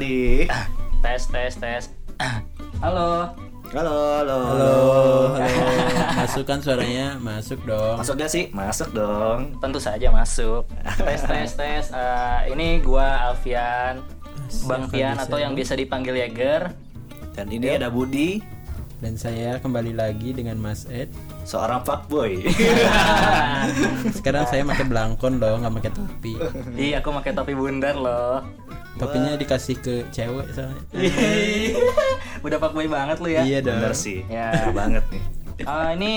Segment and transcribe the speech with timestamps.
[0.00, 0.48] sekali.
[1.04, 1.82] Tes tes tes.
[2.80, 3.36] Halo.
[3.70, 4.38] Halo, halo.
[4.50, 4.72] Halo,
[5.36, 5.62] halo.
[6.18, 7.20] Masuk kan suaranya?
[7.22, 8.02] Masuk dong.
[8.02, 8.44] Masuk gak sih?
[8.50, 9.54] Masuk dong.
[9.62, 10.66] Tentu saja masuk.
[10.98, 11.84] tes tes tes.
[11.92, 14.02] Eh, ini gua Alfian,
[14.66, 16.74] Bang Fian atau yang biasa dipanggil Yeger.
[17.36, 18.42] Dan ini ada Budi,
[19.00, 21.08] Dan saya kembali lagi dengan Mas Ed.
[21.48, 22.44] seorang fuckboy.
[24.20, 26.34] Sekarang saya pakai belangkon loh, nggak pakai topi.
[26.76, 28.44] Iya, aku pakai topi bundar loh.
[29.00, 30.82] Topinya dikasih ke cewek soalnya.
[32.44, 33.42] Udah fuckboy banget lu ya.
[33.42, 33.80] Iya dong.
[33.80, 34.28] Bener sih.
[34.28, 34.52] Ya.
[34.52, 35.22] Bener banget nih.
[35.60, 36.12] Eh, ini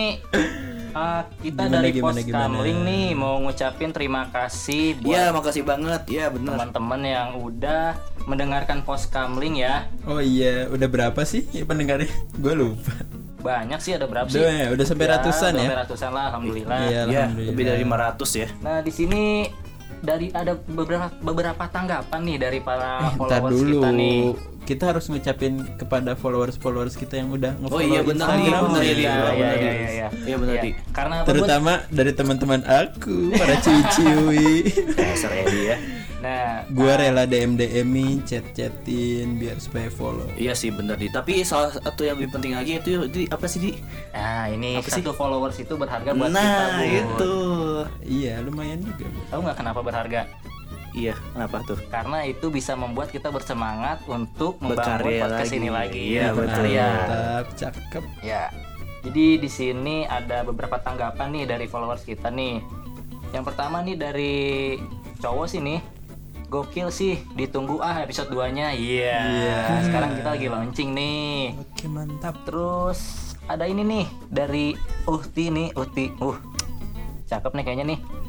[0.95, 2.43] eh, kita Gimana, dari gimana, Pos gimana?
[2.47, 6.01] Kamling nih mau ngucapin terima kasih buat Iya, makasih banget.
[6.07, 6.55] Iya, bener.
[6.55, 9.87] teman-teman yang udah mendengarkan Pos Kamling ya.
[10.07, 12.11] Oh iya, udah berapa sih ya pendengarnya?
[12.39, 12.95] Gue lupa.
[13.43, 14.39] Banyak sih ada berapa sih?
[14.39, 15.67] Udah, ya, udah sampai ratusan udah ya?
[15.67, 16.79] Sampai ratusan lah, alhamdulillah.
[16.87, 17.51] Iya, alhamdulillah.
[17.51, 18.47] lebih dari 500 ya.
[18.63, 19.23] Nah di sini
[20.03, 23.71] dari ada beberapa beberapa tanggapan nih dari para Eh, followers dulu.
[23.79, 24.19] kita nih.
[24.63, 28.87] Kita harus ngucapin kepada followers-followers kita yang udah Oh nge-follow iya, bener Instagram bener nih.
[28.87, 29.03] ya, Di.
[29.03, 29.63] Iya, Bener, iya, Di.
[29.63, 30.07] iya, iya.
[30.23, 30.71] Iya, bener, Di.
[30.89, 31.15] Karena?
[31.23, 34.47] Terutama dari teman-teman aku, para ciwi-ciwi.
[34.93, 35.77] Dasar Edi ya.
[36.19, 40.23] Nah, Gua rela DM DM-in, chat-chatin biar supaya follow.
[40.33, 41.11] Iya sih bener di.
[41.11, 43.71] Tapi salah satu yang lebih penting lagi itu di apa sih di?
[44.09, 45.03] nah ini Apa sih?
[45.03, 47.35] satu followers itu berharga buat kita, Nah itu.
[48.01, 49.03] Iya, lumayan juga.
[49.05, 49.19] Bu.
[49.27, 50.21] Tahu nggak kenapa berharga?
[50.93, 51.77] Iya, kenapa tuh?
[51.89, 55.57] Karena itu bisa membuat kita bersemangat untuk membangun Berkarya podcast lagi.
[55.57, 56.01] ini lagi.
[56.05, 56.37] Iya, betul.
[56.45, 56.85] berkarya.
[56.85, 58.03] Mantap, cakep.
[58.21, 58.43] Ya.
[59.03, 62.61] Jadi di sini ada beberapa tanggapan nih dari followers kita nih.
[63.33, 64.35] Yang pertama nih dari
[65.19, 65.81] cowok sih nih.
[66.53, 68.77] Gokil sih, ditunggu ah episode 2-nya.
[68.77, 69.17] Iya.
[69.25, 69.59] Iya.
[69.89, 71.57] Sekarang kita lagi launching nih.
[71.57, 72.37] Oke, mantap.
[72.45, 74.77] Terus ada ini nih dari
[75.09, 76.13] Uhti nih, Uhti.
[76.21, 76.37] Uh.
[77.25, 78.22] Cakep nih kayaknya nih.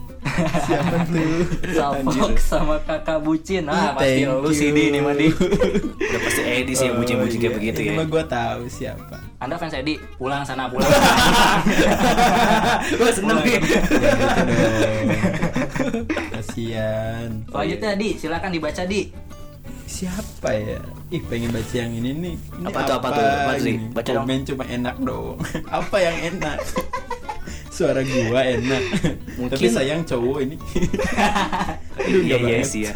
[0.66, 1.46] Siapa tuh?
[1.70, 3.66] Salfok sama kakak bucin.
[3.70, 5.28] Ah, pasti Thank lu sih di ini Madi.
[5.30, 7.58] Udah pasti Edi sih yang bucin-bucin kayak iya.
[7.58, 7.98] begitu Ini ya.
[7.98, 9.16] mah gua tahu siapa.
[9.38, 10.90] Anda fans Edi, pulang sana pulang.
[12.96, 13.60] Gue seneng nih.
[13.60, 15.06] Jangan gitu dong.
[16.32, 17.30] Kasian.
[17.48, 19.02] Selanjutnya Di, silakan dibaca Di.
[19.84, 20.80] Siapa ya?
[21.12, 22.34] Ih, pengen baca yang ini nih.
[22.34, 23.22] Ini Apa tuh, apa tuh?
[23.22, 23.74] Apa sih?
[23.78, 23.86] ini?
[23.92, 24.26] Baca dong.
[24.26, 25.36] Komen cuma enak dong.
[25.78, 26.58] apa yang enak?
[27.74, 28.82] Suara gua enak.
[29.34, 30.56] Mungkin- Tapi sayang cowok ini.
[31.98, 32.94] Aduh, Iya iya sih ya.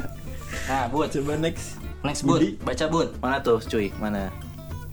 [0.65, 1.83] Nah, Bud, Coba next.
[2.01, 3.09] next Bud, baca Bud.
[3.19, 3.91] Mana tuh, cuy?
[3.99, 4.31] Mana?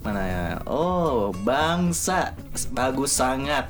[0.02, 0.44] Mana ya?
[0.66, 2.34] Oh, bangsa
[2.72, 3.70] bagus sangat.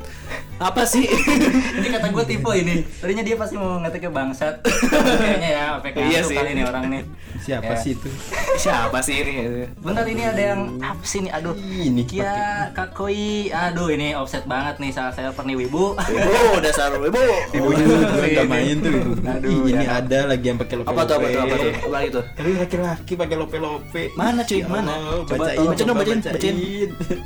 [0.56, 1.04] Apa sih?
[1.78, 2.80] Ini kata gue tipe ini.
[2.88, 4.64] Tadinya dia pasti mau ngetik ke bangsat.
[4.64, 6.36] Kayaknya ya, APK Iya tuh sih.
[6.40, 7.02] kali ini orang nih.
[7.36, 7.78] Siapa Ya.
[7.78, 8.08] sih itu?
[8.64, 9.68] Siapa sih ini?
[9.84, 11.32] Bentar ini ada yang apa sih nih?
[11.36, 11.54] Aduh.
[11.60, 13.52] Ini Kia Kakoi.
[13.52, 16.00] Aduh, ini offset banget nih salah saya nih Wibu.
[16.00, 17.24] Ibu, dasar ibu.
[17.52, 18.96] Ibu juga gue nggak main tuh.
[19.28, 20.00] Aduh, ini ya.
[20.00, 21.16] ada lagi yang pakai lope Apa tuh?
[21.20, 21.42] Apa tuh?
[21.44, 21.72] Apa tuh?
[21.84, 22.20] Apa itu?
[22.32, 24.04] Tapi laki-laki pakai lope lope.
[24.16, 24.64] Mana, cuy?
[24.64, 24.94] Mana?
[25.28, 26.56] Coba Coba, bacain dong, bacain, bacain.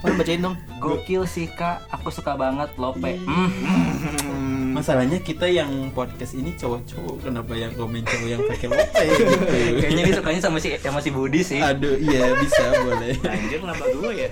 [0.19, 0.55] bacain dong?
[0.81, 3.18] Gokil sih Kak, aku suka banget Lope.
[3.25, 4.71] Hmm.
[4.71, 9.33] Masalahnya kita yang podcast ini cowok-cowok kenapa yang komen cowok yang pakai lope gitu.
[9.75, 11.59] Kayaknya dia sukanya sama si sama si Budi sih.
[11.59, 13.11] Aduh, iya bisa boleh.
[13.25, 14.29] Anjir kenapa gue ya?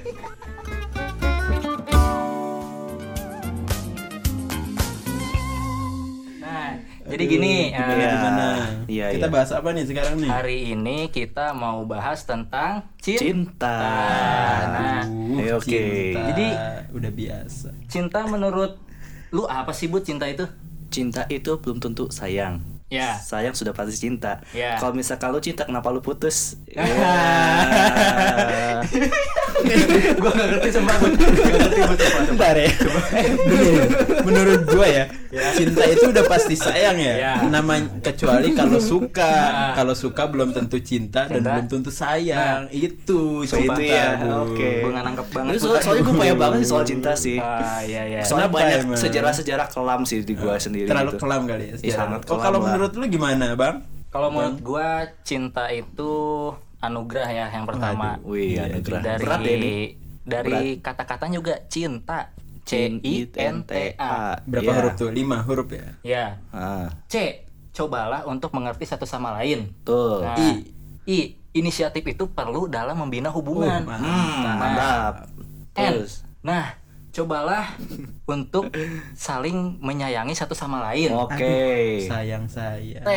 [6.37, 6.69] Nah,
[7.07, 8.47] jadi gini, Gimana, gimana?
[8.87, 9.33] Iya, Kita iya.
[9.33, 10.29] bahas apa nih sekarang nih?
[10.29, 13.19] hari ini kita mau bahas tentang cinta.
[13.19, 13.77] Cinta.
[14.63, 15.65] Nah, Aduh, Eh, oke.
[15.65, 16.21] cinta.
[16.31, 16.55] Jadi-
[16.93, 17.73] udah biasa.
[17.91, 18.79] cinta menurut
[19.33, 20.47] lu apa sih Bud cinta itu?
[20.87, 22.76] Cinta itu belum tentu sayang.
[22.87, 23.19] Ya.
[23.19, 24.39] Sayang sudah pasti cinta.
[24.51, 24.79] Ya.
[24.79, 26.55] Kalau misalkan lu cinta kenapa lu putus?
[29.57, 29.73] Ya.
[30.21, 31.13] gua gak ngerti Bud.
[31.17, 32.07] Gak ngerti apa tuh.
[32.29, 32.69] Bentar ya.
[34.27, 35.03] Menurut gua ya,
[35.51, 37.13] cinta itu udah pasti sayang ya.
[37.17, 37.33] Ya.
[37.43, 39.25] Nama kecuali kalau suka.
[39.27, 39.73] Nah.
[39.73, 42.69] Kalau suka belum tentu cinta, dan belum tentu sayang.
[42.69, 43.81] Itu So, itu cinta.
[43.81, 44.07] ya.
[44.39, 44.85] Oke.
[44.85, 45.51] Gua nggak nangkep banget.
[45.51, 47.37] Ini soal- soalnya gue payah banget sih soal cinta sih.
[47.37, 48.21] Ah, iya iya.
[48.21, 51.19] Soalnya Kenapa banyak sejarah-sejarah kelam sih di gua sendiri Terlalu gitu.
[51.19, 51.75] kelam kali ya.
[51.81, 52.76] Iya, sangat Oh, kelam kalau.
[52.77, 53.81] Menurut lu gimana, Bang?
[54.07, 54.89] Kalau menurut gua
[55.21, 56.13] cinta itu
[56.77, 58.15] anugerah ya yang pertama.
[58.17, 58.29] Waduh.
[58.29, 59.01] Wih, Iya, anugerah.
[59.01, 59.75] Dari Berat ya ini.
[60.21, 62.29] dari kata-katanya juga cinta.
[62.61, 64.37] C I N T A.
[64.43, 64.75] Berapa Iya.
[64.77, 65.09] huruf tuh?
[65.09, 65.87] Lima huruf ya.
[66.03, 66.25] Ya.
[66.51, 67.41] Ah, C.
[67.71, 69.71] Cobalah untuk mengerti satu sama lain.
[69.81, 70.21] tuh.
[70.21, 70.67] Nah, I.
[71.03, 71.17] I.
[71.53, 73.81] Inisiatif itu perlu dalam membina hubungan.
[73.81, 74.55] Oh, Hmm, Nah.
[74.55, 75.13] mantap.
[75.73, 76.05] N.
[76.05, 76.21] Terus.
[76.39, 76.75] Nah,
[77.17, 77.73] cobalah
[78.35, 78.69] untuk
[79.17, 81.09] saling menyayangi satu sama lain.
[81.17, 82.05] Oke.
[82.05, 83.01] Sayang sayang.
[83.01, 83.11] T.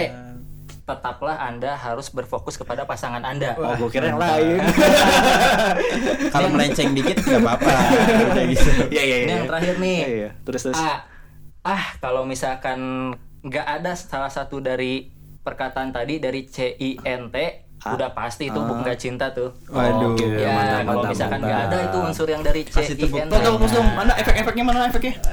[0.88, 3.54] Tetaplah Anda harus berfokus kepada pasangan Anda.
[3.54, 4.58] Oh, gue kira yang lain.
[6.34, 7.74] Kalau melenceng dikit nggak apa-apa.
[8.50, 8.70] Gitu.
[8.90, 9.36] Iya, iya, Ini iya.
[9.38, 9.98] yang terakhir nih.
[10.02, 10.30] Iya, iya.
[10.42, 10.80] Terus terus.
[10.80, 11.06] A.
[11.60, 13.12] Ah, kalau misalkan
[13.44, 15.12] nggak ada salah satu dari
[15.44, 17.36] perkataan tadi dari C I N T.
[17.80, 19.56] udah pasti itu bukan cinta tuh.
[19.72, 20.12] Waduh.
[20.12, 23.26] Oke, ya, mantap, kalau mantap, misalkan nggak ada itu unsur yang dari C I N.
[23.32, 25.14] Tuh, tuh, tuh, mana efek-efeknya mana efeknya?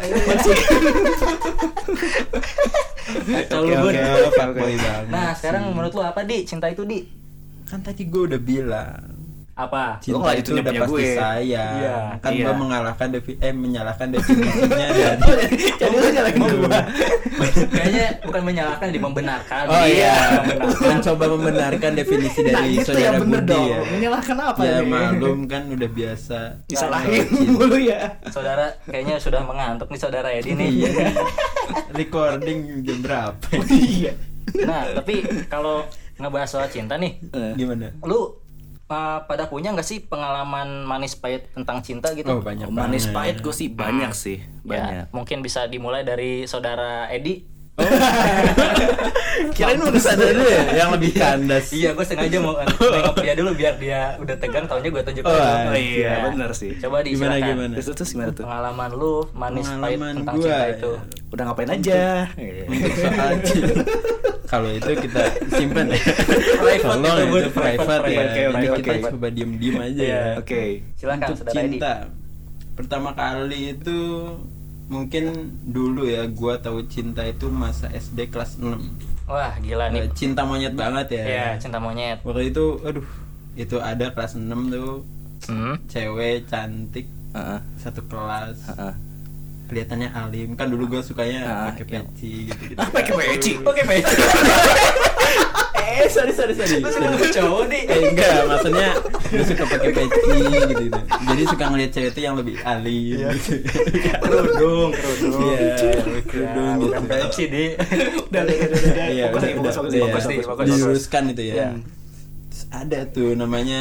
[3.48, 3.96] Kalau oke.
[4.36, 5.08] banget.
[5.08, 7.18] Nah, sekarang menurut lu apa di cinta itu di?
[7.68, 9.17] kan tadi gue udah bilang
[9.58, 9.98] Apa?
[9.98, 11.10] cinta nggak itu ditanya udah pasti gue.
[11.18, 11.74] sayang.
[11.76, 12.44] Iya, kan iya.
[12.46, 15.18] gue mengalahkan defi eh menyalahkan definisinya dan
[15.82, 16.80] Jadi lu nyalahin gua.
[17.68, 19.64] Kayaknya bukan menyalahkan di membenarkan.
[19.66, 20.88] Oh iya, membenarkan.
[20.88, 23.66] mencoba membenarkan definisi Nah, dari gitu saudara yang bener Budi dong.
[23.68, 23.80] ya.
[23.90, 24.88] Menyalahkan apa Ya nih?
[24.88, 26.40] maklum kan udah biasa.
[26.66, 28.00] Disalahin mulu ya.
[28.30, 30.70] Saudara kayaknya sudah mengantuk nih saudara Edi nih.
[30.78, 30.90] Iya.
[31.90, 33.48] Recording jam berapa?
[33.68, 34.14] Iya.
[34.60, 35.16] Nah, tapi
[35.48, 35.84] kalau
[36.16, 37.20] ngebahas soal cinta nih,
[37.54, 37.92] Gimana?
[38.02, 38.32] lu
[38.88, 42.28] uh, pada punya nggak sih pengalaman manis pahit tentang cinta gitu?
[42.28, 43.16] Oh banyak Manis banget.
[43.16, 45.06] pahit gue sih banyak sih, Ya, banyak.
[45.12, 47.57] mungkin bisa dimulai dari saudara Edi.
[49.54, 51.70] Kirain urusan dulu ya yang lebih kandas.
[51.70, 55.30] Iya, gue sengaja mau nengok dia dulu biar dia udah tegang, taunya gue tunjuk Oh,
[55.30, 55.42] dulu.
[55.42, 56.18] iya, Oh iya, Ya.
[56.28, 56.72] bener sih.
[56.78, 57.74] Coba di Gimana, gimana?
[57.76, 58.44] Terus terus gimana tuh?
[58.44, 60.74] Pengalaman lu manis pahit tentang gua, cinta ya.
[60.74, 60.92] itu.
[61.28, 62.00] Udah ngapain aja?
[62.34, 63.34] Untuk soal.
[64.48, 65.22] Kalau itu kita
[65.52, 66.00] simpan ya.
[66.00, 68.22] Private Tolong itu, private, ya.
[68.24, 69.12] oke, Jadi oke, kita oke.
[69.12, 70.18] coba diem-diem aja Iya.
[70.18, 70.40] ya.
[70.40, 70.62] Oke.
[70.96, 71.66] Silakan Untuk saudara Edi.
[71.70, 71.94] cinta.
[72.74, 74.00] Pertama kali itu
[74.88, 75.24] mungkin
[75.64, 78.80] dulu ya gua tahu cinta itu masa SD kelas 6.
[79.28, 80.08] Wah, gila nih.
[80.08, 81.24] Eh, Cinta monyet banget ya.
[81.24, 82.24] Iya, cinta monyet.
[82.24, 83.04] Waktu itu aduh,
[83.54, 85.04] itu ada kelas 6 tuh
[85.46, 85.78] Hmm.
[85.86, 87.60] cewek cantik Heeh.
[87.78, 88.58] satu kelas.
[88.68, 88.94] Heeh.
[89.68, 90.56] Kelihatannya alim.
[90.56, 92.00] Kan dulu gua sukanya Ah, pakai iya.
[92.02, 92.80] peci gitu-gitu.
[92.80, 93.52] Ah, pakai peci.
[93.62, 94.04] Oke, baik.
[95.88, 96.84] eh, sorry sorry sorry.
[96.84, 97.82] Lu cowok nih.
[97.86, 98.90] Eh enggak, maksudnya
[99.28, 101.00] gue suka pakai peci gitu, gitu.
[101.08, 103.54] Jadi suka ngeliat cewek itu yang lebih alim gitu.
[104.24, 105.40] Kerudung, kerudung.
[105.42, 107.02] Iya, Ya, kerudung bukan.
[107.06, 107.64] Pepsi di.
[108.28, 109.08] Udah, udah, udah, udah.
[109.08, 110.04] Iya, Fokus udah, nih, udah, fokus, fokus, iya.
[110.04, 110.66] fokus, nih, fokus, fokus.
[110.68, 111.56] Diluruskan itu ya.
[111.56, 111.70] Iya.
[112.48, 113.80] Terus ada tuh namanya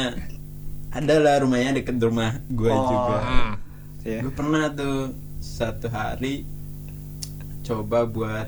[0.89, 2.87] ada lah rumahnya deket rumah gue Oh.
[2.87, 3.17] juga.
[3.19, 3.51] Hmm.
[4.01, 4.19] Iya.
[4.23, 4.97] Gue pernah tuh
[5.37, 6.47] satu hari
[7.61, 8.47] coba buat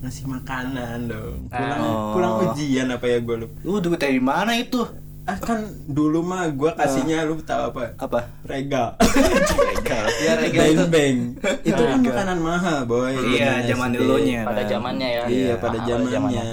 [0.00, 1.38] ngasih makanan dong.
[1.48, 2.12] Pulang Oh.
[2.12, 3.56] pulang ujian apa ya gue lupa.
[3.60, 4.80] Lu duit dari mana itu?
[5.22, 7.92] Ah kan dulu mah gue kasihnya lu tahu apa?
[7.96, 8.20] Apa?
[8.42, 8.96] Regal.
[10.20, 11.18] Ya, Rega Beng itu beng.
[11.64, 12.08] Itu kan Rega.
[12.12, 13.10] makanan mahal boy.
[13.10, 14.46] Iya, zaman dulunya.
[14.46, 15.22] pada zamannya ya.
[15.26, 16.44] Iya pada Mahal zamannya.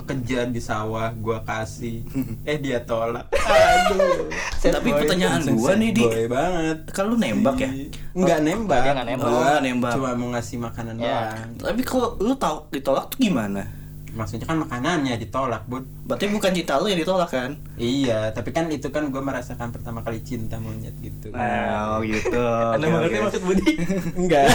[0.00, 2.00] Gua kejar di sawah, gua kasih.
[2.48, 3.28] eh dia tolak.
[3.36, 4.32] Aduh.
[4.56, 5.04] Tapi boy.
[5.04, 6.78] pertanyaan sad nih di boy banget.
[6.96, 7.68] kalau lu nembak ya?
[8.16, 8.80] Enggak nembak.
[8.80, 9.28] dia nggak nembak.
[9.28, 9.92] Oh, nggak nembak.
[9.92, 11.36] Cuma mau ngasih makanan Ya.
[11.36, 11.52] doang.
[11.68, 13.68] Tapi kalau lu tahu ditolak tuh gimana?
[14.12, 15.86] Maksudnya kan makanannya ditolak, Bud.
[16.04, 17.56] Berarti bukan cinta lu yang ditolak kan?
[17.78, 21.30] Iya, tapi kan itu kan gua merasakan pertama kali cinta monyet gitu.
[21.30, 22.34] Nah, oh gitu.
[22.74, 23.70] Anda mengerti maksud Budi?
[24.20, 24.50] Enggak.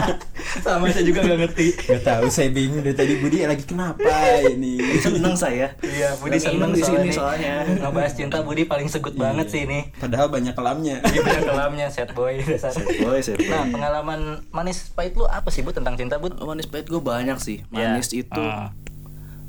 [0.66, 1.66] Sama saya juga nggak ngerti.
[1.86, 4.02] Gak tahu saya bingung dari tadi Budi lagi kenapa
[4.44, 4.82] ini.
[4.98, 5.72] Seneng saya.
[5.80, 7.64] Iya, Budi seneng di sini soalnya.
[7.66, 9.88] Ngebahas cinta Budi paling segut banget sih ini.
[9.96, 10.98] Padahal banyak kelamnya.
[11.06, 12.74] Dia punya kelamnya sad boy dasar.
[12.76, 14.20] Boy, set Nah, pengalaman
[14.50, 16.30] manis pahit lu apa sih, Bu, tentang cinta, Bu?
[16.38, 17.62] Oh, manis pahit gue banyak sih.
[17.70, 17.94] Ya.
[17.94, 18.74] Manis itu Ah.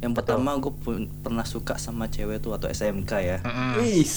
[0.01, 0.73] Yang pertama gue
[1.21, 3.37] pernah suka sama cewek tuh atau SMK ya.
[3.77, 4.13] Wis.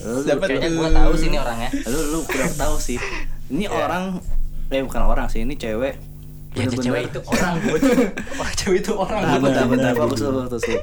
[0.00, 1.70] Lu Dapat Kayaknya gua tahu sih ini orangnya.
[1.84, 2.96] Lu lu udah tahu sih.
[3.46, 4.18] Ini orang
[4.66, 6.00] eh bukan orang sih, ini cewek.
[6.56, 7.52] Ya, Bener-bener- cewek itu orang.
[8.40, 10.80] Orang cewek itu orang, Nah, bentar, bentar, benar, fokus dulu, fokus dulu.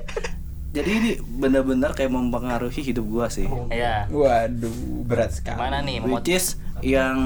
[0.69, 3.49] Jadi ini benar-benar kayak mempengaruhi hidup gua sih.
[3.67, 4.05] Iya.
[4.07, 5.57] Waduh, berat sekali.
[5.57, 7.17] Mana nih Which is yang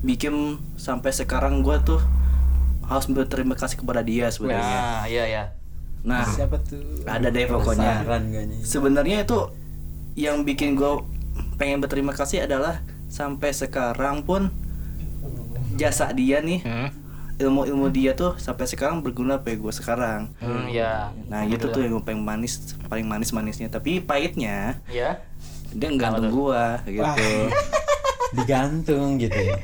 [0.00, 1.98] bikin sampai sekarang gua tuh
[2.82, 4.78] harus berterima kasih kepada dia sebenarnya.
[4.78, 5.44] Nah, iya ya.
[6.02, 6.82] Nah, Siapa tuh?
[7.04, 8.02] Ada deh pokoknya.
[8.60, 9.38] Sebenarnya itu
[10.12, 10.98] yang bikin gue
[11.54, 14.50] pengen berterima kasih adalah sampai sekarang pun
[15.72, 16.88] jasa dia nih Hmm.
[17.38, 21.10] ilmu-ilmu dia tuh sampai sekarang berguna sampai gue sekarang Hmm, ya.
[21.26, 25.24] nah itu tuh yang gue pengen manis paling manis manisnya tapi pahitnya Ya.
[25.70, 27.02] dia nggantung gue gitu
[28.32, 29.60] Digantung gitu ya.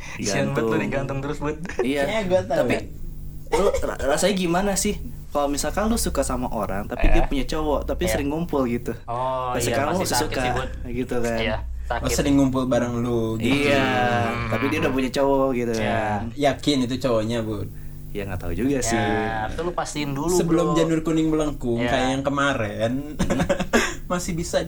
[0.61, 1.57] Lu digantung terus, Bu.
[1.81, 2.59] iya gua tahu.
[2.63, 2.77] tapi
[3.49, 7.13] lu ra- rasanya gimana sih kalau misalkan lu suka sama orang tapi Eh.
[7.13, 8.13] dia punya cowok tapi Iya.
[8.13, 10.53] sering ngumpul gitu Oh, Nah, iya, sekarang lu pasti masih suka sih,
[10.95, 11.57] gitu kan Iya,
[11.89, 13.65] Oh, sering ngumpul bareng lu gitu.
[13.65, 14.49] Iya, Hmm.
[14.51, 15.89] tapi dia udah punya cowok gitu Iya.
[15.89, 16.21] kan.
[16.37, 17.69] Yakin itu cowoknya, Bud.
[18.09, 18.97] Ya nggak tahu juga sih.
[18.97, 20.77] Ya, itu lu pastiin dulu, Sebelum Bro.
[20.77, 21.91] janur kuning melengkung Ya.
[21.91, 22.93] kayak yang kemarin
[24.11, 24.65] masih bisa.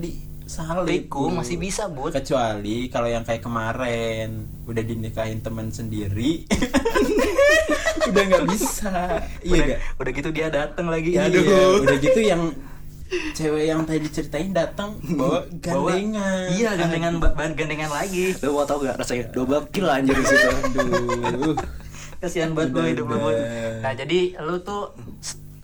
[0.84, 1.40] Tikung Bud.
[1.40, 2.10] masih bisa, Bud.
[2.10, 4.28] Kecuali kalau yang kayak kemarin
[4.64, 6.42] udah dinikahin teman sendiri.
[8.10, 8.90] udah nggak bisa.
[9.46, 9.78] Iya udah, gak?
[9.96, 11.14] udah gitu dia datang lagi.
[11.14, 11.80] Iya, Aduh.
[11.80, 12.42] udah gitu yang
[13.32, 16.46] cewek yang tadi diceritain datang bawa Bawa- gandengan.
[16.52, 17.12] Iya, gandengan
[17.54, 18.34] gandengan lagi.
[18.42, 20.48] Lu mau tau gak rasanya double kill anjir di situ.
[20.76, 21.56] Aduh.
[22.20, 23.18] Kasihan banget gue hidup lu.
[23.80, 24.92] Nah, jadi lu tuh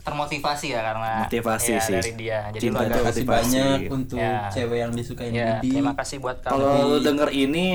[0.01, 1.95] termotivasi ya karena Motivasi ya, sih.
[1.95, 2.39] dari dia.
[2.49, 3.27] Jadi Cinta Makasih motivasi.
[3.27, 4.47] banyak untuk Ya.
[4.49, 5.69] cewek yang disukain ya, Budi.
[5.69, 6.53] terima kasih buat kamu.
[6.53, 7.67] Kalau lu denger ini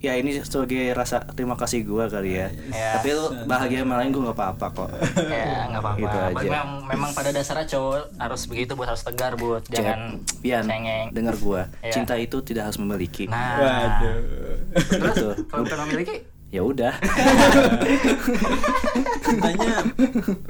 [0.00, 2.48] ya ini sebagai rasa terima kasih gua kali ya.
[2.72, 2.96] Ya.
[2.96, 4.88] Tapi lu bahagia sama lain gua nggak apa-apa kok.
[5.28, 6.00] ya nggak apa-apa.
[6.00, 6.40] Gitu aja.
[6.40, 11.06] Memang, memang pada dasarnya cowok harus begitu buat harus tegar buat jangan Pian, cengeng.
[11.12, 11.62] denger gua.
[11.78, 11.92] Ya.
[11.92, 13.28] Cinta itu tidak harus memiliki.
[13.28, 14.16] Nah, Waduh.
[14.88, 16.94] terus kalau memiliki Ya udah.
[19.22, 19.74] Cintanya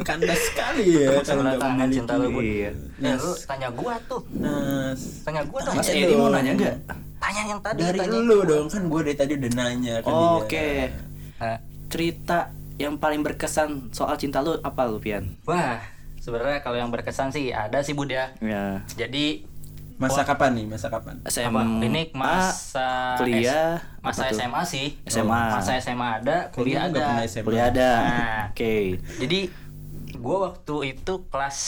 [0.00, 1.96] kandas sekali ya kalau nggak memiliki.
[2.00, 2.42] cinta lu Bud.
[2.42, 2.70] Iya.
[2.98, 4.22] Ya lu tanya gua tuh.
[4.32, 5.00] Nas.
[5.22, 5.74] Tanya gua dong.
[5.76, 6.76] Mas Tanya Edi mau nanya nggak?
[7.20, 8.16] Tanya yang tadi Dari tanya.
[8.18, 10.30] lu dong kan gue dari tadi udah nanya kan dia.
[10.40, 10.68] Oke.
[11.36, 11.58] Nah,
[11.90, 12.38] Cerita
[12.78, 15.36] yang paling berkesan soal cinta lu apa lu, Pian?
[15.44, 15.82] wah,
[16.16, 18.32] sebenarnya kalau yang berkesan sih ada sih Bud ya.
[18.40, 18.80] Ya.
[18.96, 19.44] Jadi
[20.00, 20.66] Masa kapan nih?
[20.66, 21.20] Masa kapan?
[21.28, 21.62] SMA?
[21.84, 24.32] Ini masa kuliah, masa?
[24.32, 24.96] SMA sih.
[25.04, 25.60] SMA.
[25.60, 27.04] Masa SMA ada, kuliah ada.
[27.04, 27.44] pernah SMA.
[27.44, 27.90] Kuliah ada.
[28.00, 28.42] Nah.
[28.48, 28.96] Oke.
[29.20, 29.52] Jadi
[30.16, 31.58] gua waktu itu kelas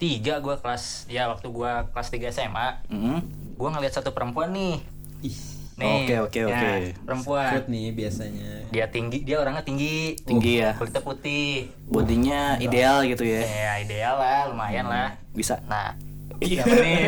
[0.00, 3.20] 3 gua kelas ya waktu gua kelas 3 SMA, Mm-mm.
[3.60, 4.80] gua ngeliat satu perempuan nih.
[5.20, 5.36] Ih,
[5.76, 6.08] Nih.
[6.08, 6.72] Oke, oke, ya, oke.
[7.04, 7.52] Perempuan.
[7.68, 8.64] nih biasanya.
[8.72, 10.16] Dia tinggi, dia orangnya tinggi.
[10.24, 10.72] Tinggi ya.
[10.72, 11.68] Kulitnya putih.
[11.84, 13.44] Bodinya ideal gitu ya.
[13.44, 15.20] Ya ideal lah, lumayan lah.
[15.36, 15.60] Bisa.
[15.68, 15.92] Nah,
[16.38, 17.00] siapa nih?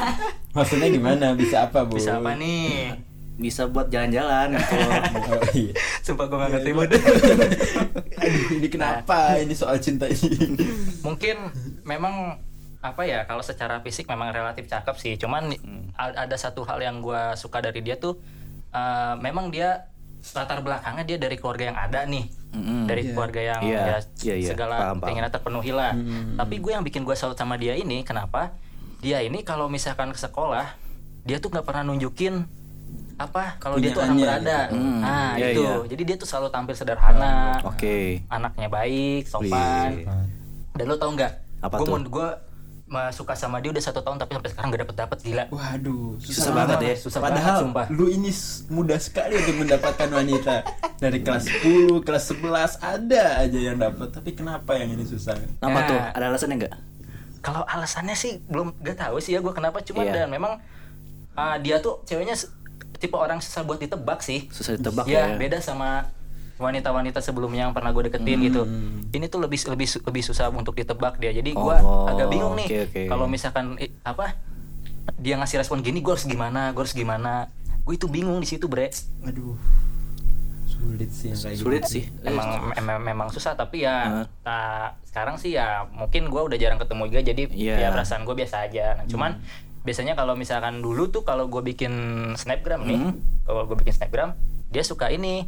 [0.56, 1.26] Maksudnya gimana?
[1.32, 1.96] Bisa apa, Bu?
[1.96, 2.92] Bisa apa nih?
[3.36, 4.74] Bisa buat jalan-jalan gitu.
[5.26, 5.72] Oh, iya.
[6.00, 6.88] Sumpah gue gak ngerti Bud.
[6.88, 9.36] Aduh, ini kenapa?
[9.36, 10.56] Ini soal cinta ini.
[11.00, 11.36] Mungkin
[11.82, 12.40] memang
[12.78, 15.14] apa ya kalau secara fisik memang relatif cakep sih.
[15.16, 15.52] Cuman
[15.94, 18.16] a- ada satu hal yang gue suka dari dia tuh
[18.68, 19.90] eh, memang dia
[20.26, 22.24] latar belakangnya dia dari keluarga yang ada nih.
[22.48, 22.88] Mm-mm.
[22.88, 23.12] Dari Iya.
[23.12, 24.48] keluarga yang Iya, ya iya, iya.
[24.48, 25.04] segala Paham, paham.
[25.04, 25.92] keinginan terpenuhi lah.
[25.92, 26.34] Hmm.
[26.36, 28.56] Tapi gue yang bikin gue salut sama dia ini kenapa?
[28.98, 30.74] Dia ini kalau misalkan ke sekolah
[31.22, 32.46] dia tuh nggak pernah nunjukin
[33.16, 34.58] apa kalau dia tuh orang berada.
[34.66, 34.76] gitu.
[34.76, 35.62] Hmm, Nah, iya, itu.
[35.62, 35.74] iya.
[35.88, 37.58] Jadi dia tuh selalu tampil sederhana.
[37.64, 38.20] Oke.
[38.28, 39.90] Anaknya baik, sopan.
[39.96, 40.06] Wih.
[40.72, 41.32] Dan lo tau nggak?
[41.58, 41.98] Apa gue tuh?
[42.06, 42.28] gue
[43.10, 45.44] suka sama dia udah satu tahun tapi sampai sekarang gak dapet dapet gila.
[45.50, 46.94] Waduh, Susah banget ya.
[46.94, 47.86] Susah Padahal banget sumpah.
[47.90, 48.30] lu ini
[48.68, 50.54] mudah sekali untuk mendapatkan wanita
[50.96, 54.08] dari kelas 10, kelas 11 ada aja yang dapat.
[54.12, 55.34] Tapi kenapa yang ini susah?
[55.58, 55.88] Apa Ya.
[55.88, 55.98] tuh?
[56.14, 56.74] Ada alasannya nggak?
[57.40, 60.14] Kalau alasannya sih belum gak tahu sih ya gue kenapa cuman Iya.
[60.24, 60.58] dan memang
[61.36, 62.34] ah, dia tuh ceweknya
[62.96, 64.48] tipe orang susah buat ditebak sih.
[64.48, 65.36] Susah ditebak ya, ya.
[65.36, 66.08] beda sama
[66.56, 68.64] wanita-wanita sebelumnya yang pernah gue deketin gitu.
[68.64, 69.04] Hmm.
[69.12, 71.30] Ini tuh lebih lebih lebih susah untuk ditebak dia.
[71.36, 71.76] Jadi Oh, gue
[72.08, 73.02] agak bingung nih oke, oke.
[73.12, 74.32] kalau misalkan eh, apa
[75.20, 77.52] dia ngasih respon gini gue harus gimana, gue harus gimana.
[77.84, 78.88] Gue itu bingung di situ bre.
[79.22, 79.54] Aduh.
[80.76, 81.92] Sulit sih yang kayak Sulit gitu.
[81.92, 82.04] sih.
[82.22, 84.26] Emang em- memang susah tapi ya Heeh.
[84.42, 87.74] nah, sekarang sih ya mungkin gue udah jarang ketemu juga jadi Iya.
[87.78, 88.86] ya perasaan gue biasa aja.
[88.94, 89.30] Nah, cuman
[89.82, 91.92] biasanya kalau misalkan dulu tuh kalau gue bikin
[92.34, 93.14] snapgram nih, Hmm.
[93.42, 94.34] kalau gue bikin snapgram
[94.66, 95.46] dia suka ini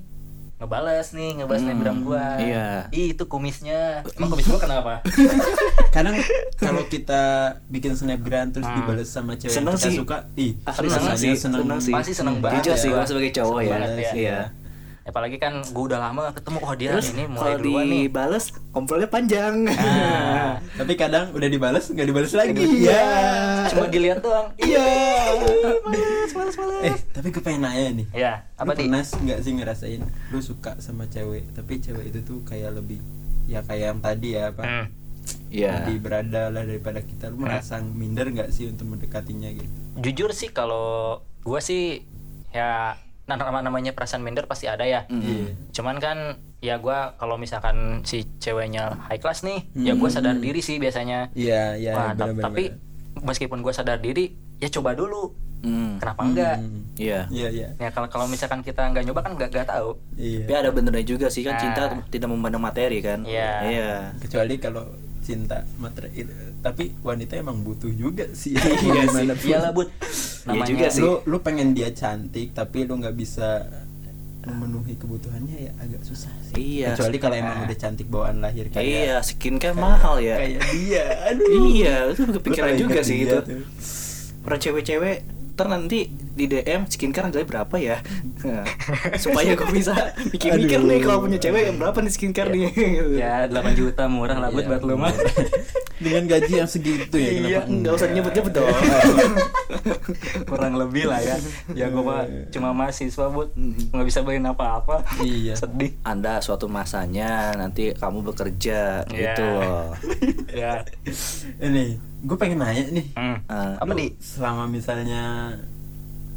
[0.56, 2.24] ngebales nih ngebales Hmm, snapgram gue.
[2.42, 2.66] iya.
[2.90, 4.02] Ih itu kumisnya.
[4.12, 5.06] Emang kumis gue kenapa?
[5.94, 6.18] Kadang
[6.56, 7.22] kalau kita
[7.66, 8.74] bikin snapgram terus Hmm.
[8.76, 9.96] dibalas sama cewek Seneng yang kita sih.
[9.96, 11.60] suka, ih, Asli Seneng seneng sih, seneng.
[11.62, 11.92] seneng sih.
[11.92, 12.80] Pasti seneng banget Jujur ya.
[12.80, 13.72] sih gua sebagai cowok Seneng ya.
[13.72, 14.10] banget ya.
[14.12, 14.38] Iya.
[15.08, 18.00] Apalagi kan gue udah lama gak ketemu oh dia Terus ini mulai kalau duluan nih.
[18.04, 19.54] dibales komplotnya panjang.
[19.64, 22.60] Nah, Tapi kadang udah dibalas nggak dibalas lagi.
[22.60, 23.08] Iya.
[23.72, 24.52] cuma dilihat doang.
[24.60, 24.84] Iya.
[25.88, 26.82] Males, males, males.
[26.84, 28.06] Eh, tapi gue pengen nanya nih.
[28.12, 28.84] Ya, apa lu nih?
[28.92, 33.00] pernah nggak sih ngerasain lu suka sama cewek, tapi cewek itu tuh kayak lebih
[33.48, 34.62] ya kayak yang tadi ya apa?
[34.62, 34.86] Hmm.
[35.48, 35.88] Iya.
[35.88, 37.32] Lebih berada lah daripada kita.
[37.32, 39.72] Lu merasa minder nggak sih untuk mendekatinya gitu?
[39.98, 42.06] jujur sih kalau gue sih
[42.54, 42.94] ya
[43.28, 45.20] nah, nama namanya perasaan minder pasti ada ya Mm.
[45.20, 45.52] Iya.
[45.70, 46.18] cuman kan
[46.58, 50.16] ya gue kalau misalkan si ceweknya high class nih ya gue Hmm.
[50.16, 51.92] sadar diri sih biasanya Iya, iya.
[51.92, 52.44] Wah, ta- benar-benar.
[52.44, 52.64] tapi
[53.20, 55.98] meskipun gue sadar diri ya coba dulu Hmm.
[55.98, 56.82] kenapa enggak Hmm.
[56.94, 57.26] Iya.
[57.28, 57.68] Iya, iya.
[57.76, 60.42] ya kalau kalau misalkan kita nggak nyoba kan nggak nggak tahu Iya.
[60.44, 61.60] Tapi ada benernya juga sih kan Nah.
[61.60, 63.22] cinta tidak memandang materi kan.
[63.22, 63.50] Iya.
[63.64, 63.90] Iya.
[64.18, 64.82] Kecuali kalau
[65.28, 66.32] cinta materi itu.
[66.58, 68.56] Tapi wanita emang butuh juga sih.
[68.56, 69.28] Iya sih.
[69.44, 71.02] Iyalah bud Iya namanya juga sih.
[71.04, 73.68] lu lu pengen dia cantik tapi lu nggak bisa
[74.40, 76.80] memenuhi kebutuhannya ya agak susah sih.
[76.80, 76.96] Iya.
[76.96, 80.40] Kecuali kalau emang udah cantik bawaan lahir kayak Iya, skincare mahal ya.
[80.40, 81.04] kayak dia.
[81.28, 81.52] Aduh.
[81.68, 83.36] Iya, itu kepikiran juga sih itu.
[83.36, 83.60] tuh.
[84.40, 85.16] Para cewek-cewek
[85.58, 86.06] ntar nanti
[86.38, 87.98] di DM skincare harganya berapa ya?
[88.46, 88.62] Nah,
[89.26, 92.70] Supaya gue bisa mikir-mikir nih kalau punya cewek berapa nih skincare nih.
[93.18, 95.10] ya 8 juta murah lah Iya, buat lo mah
[95.98, 98.70] Dengan gaji yang segitu ya Iya, kenapa nggak usah nyebut-nyebut dong.
[100.48, 101.36] kurang lebih lah ya
[101.72, 103.52] ya gue mah cuma mahasiswa bud
[103.90, 105.54] nggak bisa beliin apa-apa Iya.
[105.54, 109.12] sedih Anda suatu masanya nanti kamu bekerja Iya.
[109.12, 109.92] gitu loh.
[110.62, 110.80] ya
[111.58, 111.84] Ini,
[112.20, 113.06] gue pengen nanya nih.
[113.12, 113.36] Hmm.
[113.46, 115.54] Ah, apa nih Selama misalnya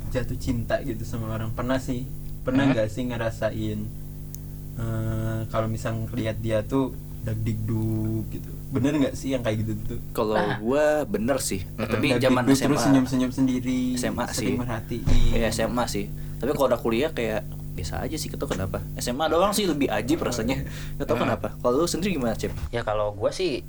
[0.10, 2.04] jatuh cinta gitu sama orang pernah sih?
[2.42, 2.74] Pernah Hmm?
[2.74, 3.80] nggak sih ngerasain
[4.74, 6.92] eh, kalau misal ngeliat dia tuh
[7.22, 12.24] dagdikduk gitu bener nggak sih yang kayak gitu tuh Kalau gua bener sih, tapi Dagdikduk
[12.24, 12.80] zaman terus SMA.
[12.80, 14.58] senyum-senyum sendiri SMA sering sih.
[14.58, 16.06] merhatiin Iya SMA sih.
[16.38, 18.80] Tapi kalau udah kuliah kayak biasa aja sih, gak tau kenapa.
[18.96, 20.64] SMA doang sih lebih ajib rasanya.
[20.96, 21.52] Gak tau kenapa.
[21.54, 22.52] Kalau lu sendiri gimana, Cep?
[22.68, 23.60] ya kalau gua sih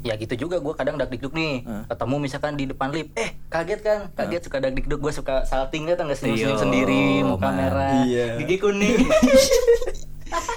[0.00, 1.84] ya gitu juga gua kadang dak-dikduk nih Hmm.
[1.84, 6.00] ketemu misalkan di depan lift eh kaget kan kaget suka dak-dikduk gua suka salting gitu
[6.00, 7.54] nggak senyum-senyum Iya, sendiri muka man.
[7.54, 8.26] merah Iya.
[8.38, 8.96] gigi kuning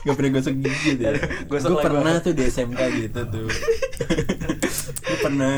[0.04, 1.16] Gak pernah gosok gigi deh
[1.46, 2.22] Gosok Gue pernah banget.
[2.22, 3.48] tuh di SMK gitu tuh.
[5.08, 5.56] Gue pernah.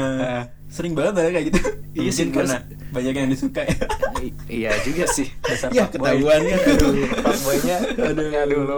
[0.68, 1.60] Sering banget ada kayak gitu.
[1.96, 2.60] Iya sih, karena
[2.92, 3.76] banyak yang disuka ya.
[4.46, 5.28] Iya juga sih.
[5.40, 6.60] dasar Ya ketahuan kan.
[6.76, 7.78] Aduh fuckboynya.
[7.96, 8.28] Aduh.
[8.36, 8.78] aduh lo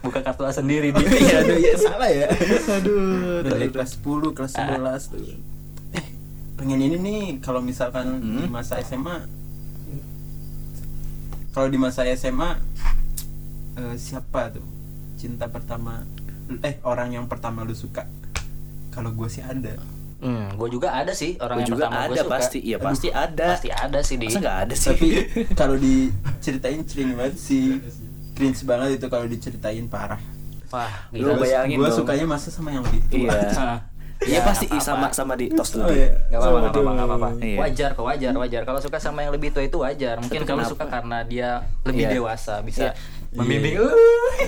[0.00, 1.04] buka kartu A sendiri dia.
[1.20, 2.26] Iya aduh ya salah ya.
[2.72, 3.44] Aduh.
[3.44, 5.20] Dari kelas 10, kelas 11 tuh.
[5.92, 6.04] Eh
[6.56, 8.50] pengen ini nih kalau misalkan di Hmm.
[8.50, 9.20] masa SMA
[11.50, 12.56] Kalau di masa SMA
[13.82, 14.64] eh, Siapa tuh
[15.14, 16.04] cinta pertama
[16.58, 18.04] Eh orang yang pertama lu suka
[18.88, 19.74] Kalau gue sih ada
[20.18, 22.32] hmm gua juga ada sih Gua orang yang juga pertama gua ada suka.
[22.34, 22.58] pasti.
[22.60, 23.46] Iya pasti ada.
[23.50, 24.88] pasti ada sih di Masa ada sih?
[24.90, 25.08] tapi
[25.60, 27.80] kalau diceritain cringe banget sih
[28.30, 30.20] cringe banget itu kalau diceritain parah
[30.68, 31.96] wah Lu bayangin gue dong.
[31.96, 33.80] sukanya masa sama yang lebih tua Iya.
[34.20, 35.96] Iya Ya, pasti nggak sama sama di tos Oh, dulu.
[35.96, 36.12] iya.
[36.28, 37.28] Gak apa-apa, gak apa-apa, apa-apa.
[37.40, 37.56] Iya.
[37.56, 38.62] Wajar kok, wajar, wajar.
[38.68, 40.20] Kalau suka sama yang lebih tua itu wajar.
[40.20, 40.68] Mungkin kenapa?
[40.68, 41.48] suka karena dia
[41.88, 42.12] lebih Iya.
[42.12, 43.00] dewasa, bisa Iya.
[43.30, 43.74] Membimbing.
[43.76, 43.86] Iya.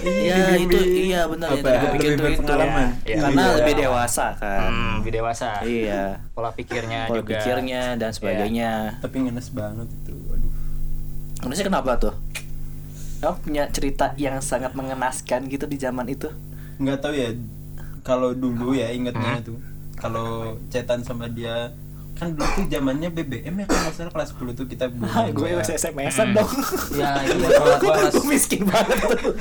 [0.03, 2.23] Iya itu iya benar gua lebih pikir tuh itu.
[2.35, 2.89] berpengalaman?
[3.03, 3.17] Iya.
[3.21, 3.55] Karena Iya.
[3.57, 4.61] lebih dewasa kan.
[4.65, 5.49] Hmm, lebih dewasa.
[5.63, 6.03] Iya.
[6.33, 7.31] Pola pikirnya Pola juga.
[7.33, 8.71] pikirnya dan sebagainya.
[8.99, 10.51] tapi ngenes banget itu aduh
[11.43, 12.15] Maksudnya kenapa tuh?
[13.19, 16.27] Kamu punya cerita yang sangat mengenaskan gitu di zaman itu?
[16.75, 17.31] nggak tahu ya
[18.03, 19.55] kalau dulu ya ingetnya tuh
[19.95, 21.71] kalau cetan sama dia
[22.23, 25.59] kan dulu tuh zamannya BBM ya kan masalah kelas 10 tuh kita belum gue ada.
[25.59, 26.51] masih SMS-an dong.
[26.93, 29.35] Ya, iya, kalau gue kelas gue miskin banget tuh.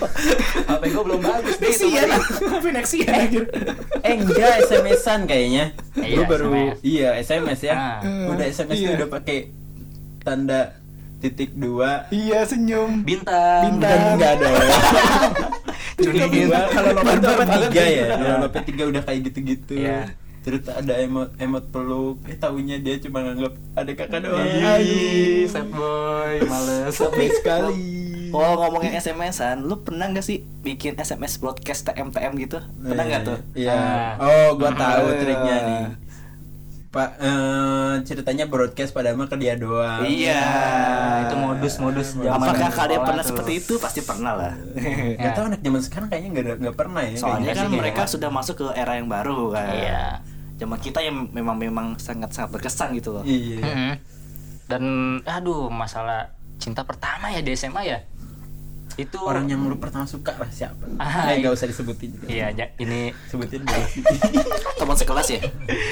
[0.65, 1.85] HP gue belum bagus deh itu.
[1.85, 2.07] Nexian,
[2.49, 3.43] HP Nexian anjir.
[4.01, 6.75] eh enggak SMS-an kayaknya Iya, Gua baru SMS.
[6.81, 7.97] iya SMS ya Ah.
[8.27, 8.97] udah SMS tuh Iya.
[8.97, 9.37] udah pakai
[10.19, 10.61] tanda
[11.17, 13.05] titik dua Iya senyum.
[13.05, 13.77] Bintang.
[13.77, 14.17] Bintang.
[14.17, 14.57] Enggak dong
[15.93, 16.25] Curiga.
[16.25, 17.47] Dua, kalau banget.
[17.61, 19.73] tiga ya kalau lompat tiga udah kayak gitu-gitu
[20.41, 20.57] Iya.
[20.57, 24.41] terus ada emot emot peluk eh taunya dia cuma nganggap ada kakak doang
[24.81, 26.91] Ih, sad boy, males.
[26.91, 28.01] sampai sekali
[28.31, 32.63] Oh ngomongin SMS-an, lu pernah gak sih bikin SMS broadcast TM-TM gitu?
[32.79, 33.37] Pernah nggak tuh?
[33.51, 33.75] Iya.
[33.75, 34.11] Ah.
[34.23, 35.19] Oh, gua tahu Ah.
[35.19, 35.81] triknya nih.
[36.91, 40.03] Pak eh, ceritanya broadcast pada mah ke dia doang.
[40.03, 40.43] Iya.
[40.43, 43.29] Nah, itu modus-modus zaman Apakah kalian pernah tuh.
[43.31, 43.73] seperti itu?
[43.79, 44.53] Pasti pernah lah.
[45.23, 47.15] Gak tahu anak zaman sekarang kayaknya nggak ada- nggak pernah ya.
[47.15, 47.55] Soalnya kayaknya.
[47.55, 49.71] kan sih, mereka sudah masuk ke era yang baru kan.
[49.71, 50.03] Iya.
[50.59, 53.23] Zaman kita yang memang memang sangat sangat berkesan gitu loh.
[53.23, 53.63] Iya.
[53.63, 53.91] Mm-mm.
[54.67, 54.83] Dan
[55.23, 58.03] aduh masalah cinta pertama ya di SMA ya.
[58.93, 60.83] Itu Orang yang lu pertama suka lah siapa?
[60.95, 61.41] Ah, eh iya.
[61.41, 62.11] nggak usah disebutin.
[62.11, 62.27] juga.
[62.27, 63.81] Iya, ja- ini Sebutin dulu.
[64.79, 65.39] Teman sekelas ya?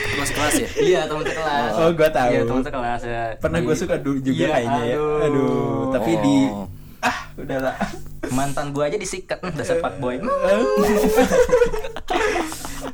[0.09, 0.67] Teman sekelas ya?
[0.79, 1.71] iya teman sekelas.
[1.75, 2.29] Oh, gua tahu.
[2.29, 3.21] Iya, teman sekelas ya.
[3.37, 4.95] Pernah gue Di- suka dulu juga Iya, kayaknya ya.
[4.95, 5.19] aduh.
[5.21, 5.51] Aduh,
[5.91, 6.67] tapi di Oh.
[6.99, 7.75] ah udahlah.
[8.29, 10.19] mantan gua aja disikat hmm, dasar fuckboy.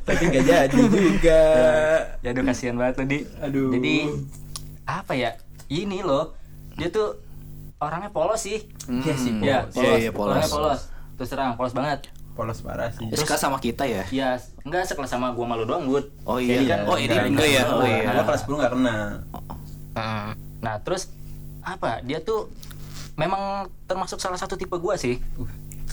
[0.06, 1.42] tapi nggak jadi juga.
[2.24, 3.20] Ya aduh kasihan banget tuh di.
[3.40, 3.70] Aduh.
[3.72, 3.96] Jadi
[4.84, 5.36] apa ya?
[5.68, 6.38] Ini loh.
[6.76, 7.20] Dia tuh
[7.80, 8.64] orangnya polos sih.
[8.88, 9.44] Iya sih, Hmm.
[9.44, 9.84] Iya, polos.
[9.84, 10.32] Iya, iya, polos.
[10.32, 10.82] Orangnya polos.
[11.16, 12.00] Terus terang polos banget.
[12.36, 13.08] Polos parah sih.
[13.08, 14.04] Ya, sekelas sama kita ya?
[14.12, 14.30] Iya,
[14.68, 16.12] enggak sekelas sama gua malu doang, Bud.
[16.28, 16.60] Oh iya.
[16.60, 17.64] Jadi kan oh ini enggak ya?
[17.72, 18.12] Oh iya.
[18.12, 18.98] Gua kelas 10 nggak kena.
[19.96, 20.28] Heeh.
[20.60, 21.08] Nah, terus
[21.64, 22.04] apa?
[22.04, 22.52] Dia tuh
[23.16, 25.24] memang termasuk salah satu tipe gua sih.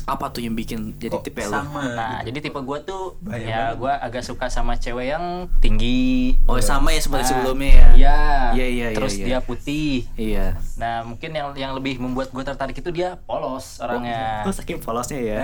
[0.04, 1.52] Apa tuh yang bikin jadi Kok tipe lu?
[1.52, 1.82] sama.
[1.88, 2.28] Nah, gitu?
[2.28, 3.78] jadi tipe gua tuh Bahaya ya banget.
[3.78, 5.24] gua agak suka sama cewek yang
[5.58, 6.34] tinggi.
[6.44, 7.88] Oh sama ya seperti Ah, sebelumnya ya?
[7.92, 8.18] Iya.
[8.52, 9.24] Iya, iya, iya, Terus iya.
[9.24, 10.04] dia putih.
[10.14, 10.46] Iya.
[10.74, 14.42] Nah, mungkin yang yang lebih membuat gua tertarik itu dia polos orangnya.
[14.42, 15.40] Kok saking polosnya ya?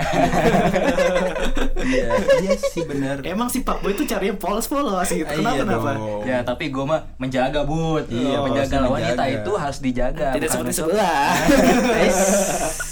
[1.78, 2.08] Iya,
[2.40, 3.22] iya sih benar.
[3.22, 5.24] Emang si Pak Boy itu carinya polos-polos gitu.
[5.24, 5.90] Kenapa iya kenapa?
[5.94, 6.20] dong.
[6.24, 8.08] Ya, tapi gua mah menjaga, Bud.
[8.08, 10.26] Iya, menjaga harus wanita itu harus dijaga.
[10.32, 11.28] Tidak seperti sebelah.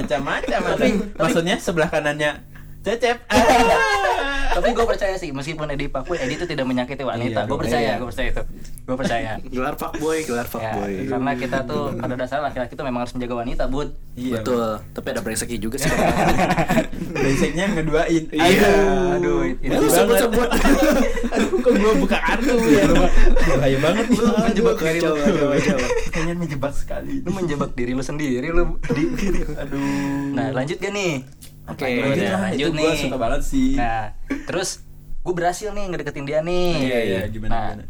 [0.00, 0.60] macam-macam.
[0.76, 2.40] Tapi maksudnya sebelah kanannya
[2.82, 3.16] cecep
[4.52, 7.44] tapi gue percaya sih meskipun Edi Pakui Edi itu tidak menyakiti wanita.
[7.44, 7.94] Iya, gue percaya iya.
[7.96, 8.42] gue percaya itu.
[8.82, 9.30] Gue percaya.
[9.40, 10.94] Gelar Pak Boy, gelar Pak ya, Boy.
[11.08, 13.88] karena kita tuh pada dasarnya laki-laki itu memang harus menjaga wanita bud.
[14.12, 14.68] Iya Betul.
[14.92, 15.88] Tapi ada brengseknya juga sih.
[17.22, 18.24] Brengseknya ngeduain.
[18.32, 18.70] Iya.
[19.16, 20.48] aduh itu Lu sebut-sebut.
[21.32, 22.84] aduh kok gua buka kartu ya?
[23.56, 25.14] Bahaya banget Lu menjebak diri lu.
[26.12, 27.14] Kayaknya menjebak sekali.
[27.24, 29.04] Lu menjebak diri lu sendiri lu di.
[29.62, 29.80] Aduh.
[30.36, 31.24] Nah lanjut gak nih
[31.70, 32.82] Oke, lanjut, lanjut lah lanjut itu nih.
[32.82, 33.70] gua suka banget sih.
[33.78, 34.04] Nah
[34.48, 34.82] terus
[35.22, 36.70] gue berhasil nih ngedeketin dia nih.
[36.82, 37.84] Iya iya gimana nah, gimana?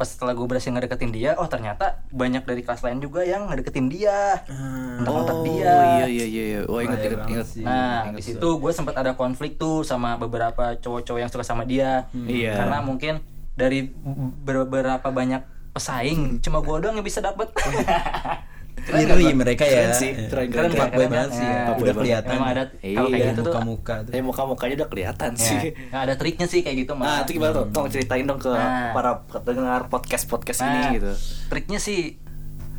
[0.00, 3.92] pas setelah gue berhasil ngedeketin dia oh ternyata banyak dari kelas lain juga yang ngedeketin
[3.92, 4.40] dia.
[4.48, 6.00] Ah, kontak oh dia.
[6.00, 6.60] iya iya iya iya.
[6.64, 7.46] oh ingat Bahaya ingat banget ingat.
[7.52, 7.64] sih.
[7.68, 11.68] Nah, Ingat di situ gue sempat ada konflik tuh sama beberapa cowok-cowok yang suka sama
[11.68, 12.08] dia.
[12.16, 12.56] Iya.
[12.56, 13.20] Karena mungkin
[13.52, 13.92] dari
[14.40, 15.44] beberapa banyak
[15.76, 17.52] pesaing, cuma gue doang yang bisa dapet.
[18.82, 19.86] Iri mereka ya.
[19.86, 21.10] Keren sih, Eh, keren, keren, keren, fuckboy keren.
[21.10, 21.58] banget sih ya.
[21.60, 22.32] Nah, Udah kelihatan.
[22.32, 23.44] Emang ada Iya, kalau kayak gitu tuh.
[23.46, 24.10] muka-muka tuh.
[24.10, 25.58] Eh muka mukanya udah kelihatan Ya, sih.
[25.86, 27.18] nggak ada triknya sih kayak gitu Nah mah.
[27.22, 27.64] itu gimana tuh?
[27.68, 28.90] Tolong ceritain dong ke Nah.
[28.90, 31.12] para pendengar podcast podcast Nah, ini gitu.
[31.48, 32.16] Triknya sih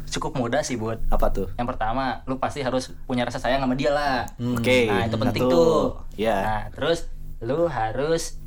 [0.08, 1.00] cukup mudah sih buat.
[1.08, 1.48] Apa tuh?
[1.56, 4.28] Yang pertama, lu pasti harus punya rasa sayang sama dia lah.
[4.36, 4.56] Hmm.
[4.56, 4.86] Oke.
[4.86, 5.54] Nah, itu penting satu.
[5.54, 5.80] tuh.
[6.16, 6.38] Ya.
[6.38, 7.08] Nah, terus
[7.40, 8.41] lu harus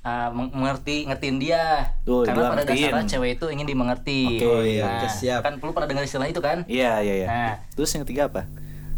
[0.00, 1.94] uh, meng- mengerti ngertiin dia.
[2.02, 2.90] Tuh, Karena bilang pada ngertiin.
[2.90, 4.20] dasarnya cewek itu ingin dimengerti.
[4.32, 5.40] Oke, Oh iya, Nah, oke, siap.
[5.40, 6.62] Kan lu pernah dengar istilah itu kan?
[6.64, 7.26] Iya iya iya.
[7.26, 8.42] Nah, Terus yang ketiga apa?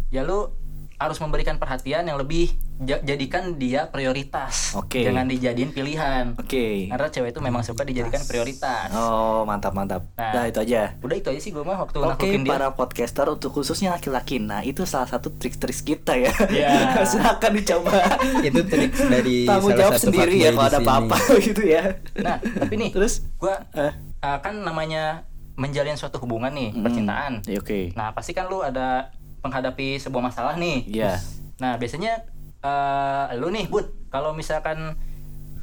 [0.07, 0.51] ya lu
[0.97, 4.73] harus memberikan perhatian yang lebih jadikan dia prioritas.
[4.73, 5.05] Oke.
[5.05, 6.33] Jangan dijadiin pilihan.
[6.35, 6.89] Oke.
[6.89, 8.89] Karena cewek itu memang suka dijadikan prioritas.
[8.91, 10.09] Oh mantap mantap.
[10.15, 10.33] Nah.
[10.33, 10.97] Nah itu aja.
[10.97, 12.49] Udah itu aja sih gue mah waktu Oke dia.
[12.49, 14.37] para podcaster untuk khususnya laki-laki.
[14.37, 16.33] Nah itu salah satu trik-trik kita ya.
[16.49, 16.69] Ya.
[17.11, 18.01] Silakan dicoba.
[18.41, 21.17] Itu trik dari Tanggung salah jawab satu sendiri ya kalau ada apa-apa
[21.47, 21.83] gitu ya.
[22.17, 23.21] Nah, tapi nih Terus?
[23.37, 23.93] gua Eh.
[24.19, 26.81] uh, kan namanya menjalin suatu hubungan nih, Mm.
[26.81, 27.33] percintaan.
[27.45, 27.93] Ya, Oke.
[27.93, 30.87] Nah, pasti kan lu ada menghadapi sebuah masalah nih.
[30.87, 31.21] Iya.
[31.57, 32.25] Nah, biasanya
[32.61, 34.93] eh lu nih, Bud, kalau misalkan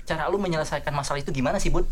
[0.03, 1.87] cara lu menyelesaikan masalah itu gimana sih, Bud?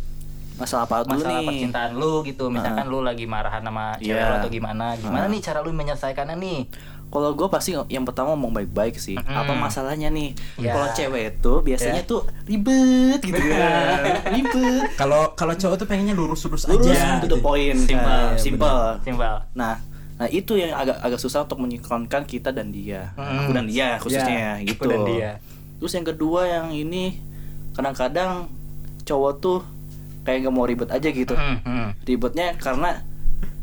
[0.56, 1.46] Masalah apa dulu Masalah nih?
[1.46, 2.48] percintaan lu gitu.
[2.48, 4.24] Misalkan lu lagi marahan sama cewek Iya.
[4.26, 4.96] lu atau gimana?
[4.96, 5.30] Gimana Ah.
[5.30, 6.60] nih cara lu menyelesaikannya nih?
[7.06, 9.14] Kalau gue pasti yang pertama ngomong baik-baik sih.
[9.14, 9.30] Mm-mm.
[9.36, 10.34] Apa masalahnya nih?
[10.58, 10.74] Ya.
[10.74, 12.08] Kalau cewek itu biasanya Ya.
[12.08, 14.00] tuh ribet gitu ya.
[14.26, 14.90] ribet.
[14.96, 17.20] Kalau kalau cowok tuh pengennya lurus-lurus Lurus aja.
[17.20, 17.36] to the gitu.
[17.38, 17.78] point.
[17.78, 18.02] Simple.
[18.02, 18.80] Nah, Iya, simple.
[19.04, 19.36] Simbal.
[19.54, 19.78] Nah,
[20.16, 23.12] nah itu yang agak agak susah untuk menyingkronkan kita dan dia.
[23.14, 23.36] Mm.
[23.38, 24.72] Aku dan dia khususnya Ya, gitu.
[24.74, 25.30] aku dan dia.
[25.76, 27.20] Terus yang kedua yang ini
[27.72, 28.48] kadang-kadang
[29.02, 29.58] cowok tuh
[30.22, 31.32] kayak gak mau ribet aja gitu.
[31.32, 31.88] Hmm, hmm.
[32.02, 33.04] Ribetnya karena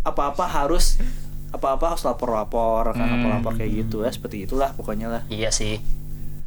[0.02, 1.02] apa-apa harus
[1.50, 3.14] apa-apa harus lapor-lapor kan Hmm.
[3.18, 5.22] lapor-lapor kayak gitu ya seperti itulah pokoknya lah.
[5.28, 5.82] Iya sih.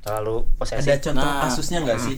[0.01, 0.87] Terlalu posesif.
[0.87, 1.43] Ada contoh Nah.
[1.45, 2.17] kasusnya nggak sih?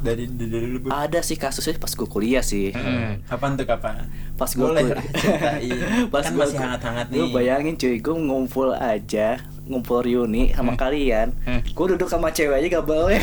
[0.00, 0.90] Dari dari lu Bud?
[0.90, 2.70] Ada sih kasusnya pas gue kuliah sih.
[2.70, 3.18] Hmm.
[3.24, 4.06] Kapan tuh kapan?
[4.34, 5.78] Pas gue Boleh ceritain.
[6.12, 7.30] pas kan gua- masih hangat-hangat Lu nih.
[7.32, 9.28] bayangin cuy, gue ngumpul aja
[9.64, 11.60] ngumpul reuni sama kalian Hmm.
[11.60, 13.20] gue duduk sama cewek aja gabalnya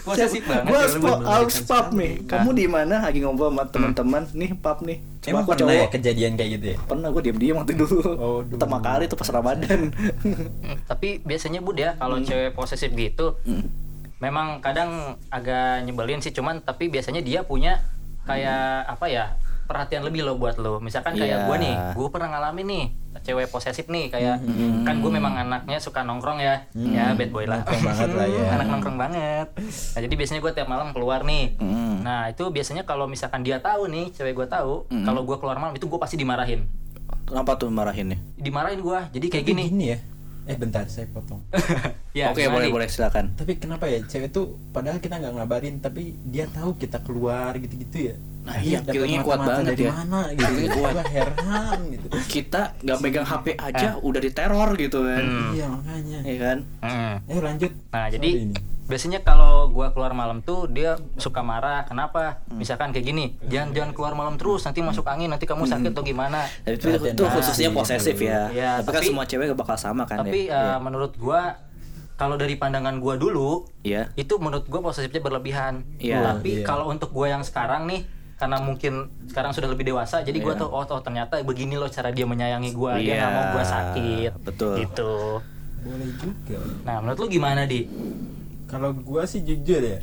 [0.00, 0.64] Posesif banget.
[0.64, 1.18] gue ya harus Bud.
[1.20, 2.28] harus pub nih Nah.
[2.32, 5.78] kamu di mana lagi ngobrol sama teman-teman nih pub nih Cuma Emang aku pernah ya
[5.82, 6.76] cowok kejadian kayak gitu ya?
[6.80, 8.54] pernah gue diem waktu dulu Oh, dulu.
[8.54, 9.80] pertama kali tuh pas ramadan
[10.22, 13.66] Hmm, Tapi biasanya Bud ya kalau cewek posesif gitu Hmm.
[14.26, 14.90] Memang kadang
[15.28, 17.78] agak nyebelin sih cuman tapi biasanya dia punya
[18.22, 18.58] kayak
[18.88, 19.24] apa ya
[19.62, 21.44] perhatian lebih loh buat lo misalkan kayak Iya.
[21.44, 22.84] gue nih gue pernah ngalamin nih
[23.18, 24.38] cewek posesif nih kayak
[24.82, 28.44] kan gue memang anaknya suka nongkrong ya ya bad boy lah Nongkrong banget lah ya.
[28.54, 29.46] anak nongkrong banget
[29.92, 32.02] nah jadi biasanya gue tiap malam keluar nih Hmm.
[32.02, 35.02] nah itu biasanya kalau misalkan dia tahu nih cewek gue tahu Hmm.
[35.02, 36.62] kalau gue keluar malam itu gue pasti dimarahin
[37.24, 39.98] kenapa tuh marahinnya dimarahin gue jadi kayak gini gini ya.
[40.46, 41.42] Eh bentar saya potong.
[42.18, 45.84] ya oke gimana boleh boleh silakan tapi kenapa ya cewek tuh padahal kita nggak ngabarin
[45.84, 48.16] tapi dia tahu kita keluar gitu-gitu ya.
[48.46, 49.92] Nah, Dia iya, feelingnya kuat banget dari ya.
[49.92, 50.78] mana gitu.
[50.78, 50.94] Kuat.
[51.10, 52.06] Heran gitu.
[52.30, 55.50] kita nggak megang hp aja udah diteror gitu kan Hmm.
[55.50, 56.18] Iya makanya.
[56.22, 57.14] Iya kan Hmm.
[57.26, 57.72] Eh lanjut.
[57.90, 58.54] Nah, Sorry jadi ini.
[58.86, 61.82] Biasanya kalau gua keluar malam tuh dia suka marah.
[61.84, 62.38] Kenapa?
[62.48, 66.02] Misalkan kayak gini, jangan jangan keluar malam terus, nanti masuk angin, nanti kamu sakit atau
[66.02, 66.46] gimana.
[66.62, 68.26] Tapi itu, Perhatian itu banget khususnya sih, posesif gitu.
[68.26, 68.42] ya.
[68.48, 70.74] Iya, tapi, kan tapi- semua cewek gak bakal sama kan Tapi ya.
[70.74, 71.58] eh, menurut gua
[72.14, 74.08] kalau dari pandangan gua dulu, Iya.
[74.14, 75.84] itu menurut gua posesifnya berlebihan.
[75.98, 76.32] Iya.
[76.32, 76.64] Tapi Iya.
[76.64, 78.92] kalau untuk gua yang sekarang nih karena mungkin
[79.26, 80.62] sekarang sudah lebih dewasa, jadi gua Iya.
[80.62, 83.64] tuh oh, oh ternyata begini loh cara dia menyayangi gua, dia Iya, nggak mau gua
[83.66, 84.30] sakit.
[84.40, 84.74] betul.
[84.78, 85.12] Gitu.
[85.82, 86.58] Boleh juga.
[86.82, 87.86] Nah, menurut lu gimana di?
[88.66, 90.02] Kalau gua sih jujur ya.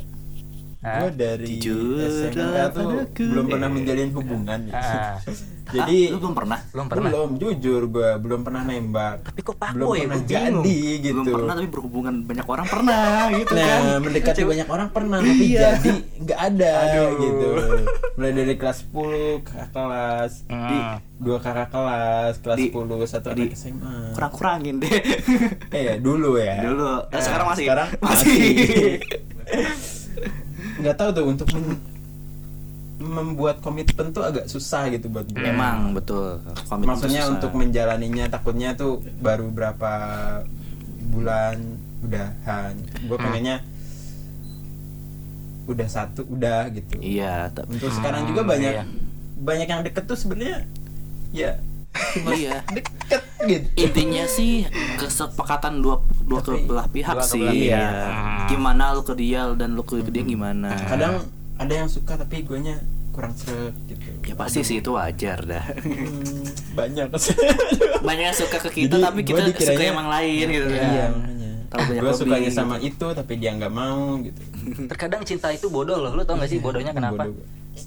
[0.84, 1.00] Hah?
[1.00, 2.36] Gua dari Jujur SMK
[2.70, 4.58] tuh belum pernah menjalin hubungan.
[4.68, 4.74] ya.
[4.74, 5.14] Ah,
[5.64, 6.60] Jadi lu belum pernah?
[6.68, 7.08] belum pernah.
[7.08, 9.24] belum jujur gua belum pernah nembak.
[9.24, 10.04] Tapi kok belum pakboy?
[10.04, 11.18] pernah jadi gitu.
[11.18, 13.98] Belum pernah tapi berhubungan banyak orang pernah gitu Nah, kan.
[13.98, 15.74] mendekati banyak orang pernah tapi Iya.
[15.74, 17.08] jadi nggak ada Aduh.
[17.16, 17.48] gitu.
[18.14, 20.68] Mulai dari kelas 10 kakak kelas, Hmm.
[20.68, 20.76] di
[21.18, 24.12] dua kakak kelas, kelas Di- 10 satu di- SMA.
[24.12, 24.92] Kurang-kurangin deh.
[25.72, 26.60] Eh ya, dulu ya.
[26.60, 27.08] Dulu.
[27.08, 27.64] Nah, sekarang masih?
[27.64, 28.44] Sekarang Masih.
[30.76, 31.82] Nggak tahu tuh untuk men-
[32.94, 35.36] membuat komitmen tuh agak susah gitu buat gue.
[35.36, 36.38] Memang betul.
[36.64, 37.34] Komitmen Maksudnya susah.
[37.34, 39.92] untuk menjalaninya takutnya tuh baru berapa
[41.08, 41.58] bulan
[42.00, 42.74] udahan.
[43.04, 43.24] Gue Hmm.
[43.24, 43.56] pengennya
[45.64, 47.00] udah satu udah gitu.
[47.00, 48.84] Iya, tapi Untuk Hmm, sekarang juga banyak iya.
[49.36, 50.68] banyak yang deket tuh sebenarnya
[51.30, 51.58] ya
[52.30, 52.62] iya.
[52.76, 52.93] deket
[53.42, 53.66] gitu.
[53.76, 54.64] Intinya sih
[54.96, 57.38] kesepakatan dua dua Tapi- belah pihak dua sih.
[57.38, 57.68] kebelah pihak.
[57.70, 57.86] Iya.
[58.06, 58.46] Hmm.
[58.46, 60.72] Gimana lu ke dia dan lu ke dia gimana?
[60.80, 65.62] Kadang ada yang suka tapi guanya kurang seret gitu Ya pasti sih itu wajar dah.
[65.76, 66.42] Hmm,
[66.74, 67.06] banyak
[68.08, 71.12] Banyak yang suka ke kita Jadi, tapi kita suka yang lain gitu iya kan.
[71.14, 72.54] makanya banyak gue sukanya gitu.
[72.56, 74.38] sama itu tapi dia nggak mau gitu
[74.86, 77.42] terkadang cinta itu bodoh loh lu tau gak sih Iya, bodohnya kenapa bodoh.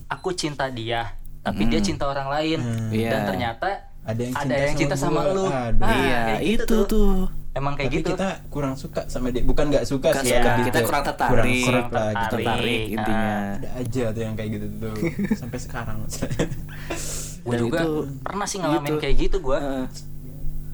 [0.08, 2.88] aku cinta dia tapi dia cinta orang lain Hmm.
[2.90, 3.10] Iya.
[3.10, 5.34] dan ternyata ada yang ada cinta, yang cinta sama, gua.
[5.34, 5.76] lu Aduh.
[5.78, 7.14] Nah, Iya, kayak gitu itu tuh.
[7.54, 10.48] emang kayak tapi gitu kita kurang suka sama dia bukan nggak suka Nggak sih suka,
[10.48, 11.34] lebih kita ke kurang tertarik.
[11.34, 11.72] kurang Kurang gitu.
[11.74, 12.28] tertarik.
[12.32, 13.34] Tertarik intinya.
[13.54, 14.94] ada aja tuh yang kayak gitu tuh
[15.42, 16.24] sampai sekarang gue
[17.48, 19.02] Dan juga itu- pernah sih ngalamin gitu.
[19.02, 19.86] kayak gitu gue Heeh.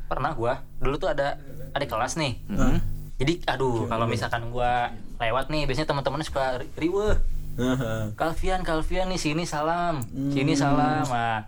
[0.06, 1.28] pernah gue dulu tuh ada
[1.72, 2.78] adik kelas nih Mhm.
[3.15, 4.72] jadi aduh kalau misalkan gue
[5.17, 7.15] lewat nih biasanya teman-temannya suka ri- riweh
[8.13, 11.46] Kalvian Kalvian nih sini salam sini salam nah,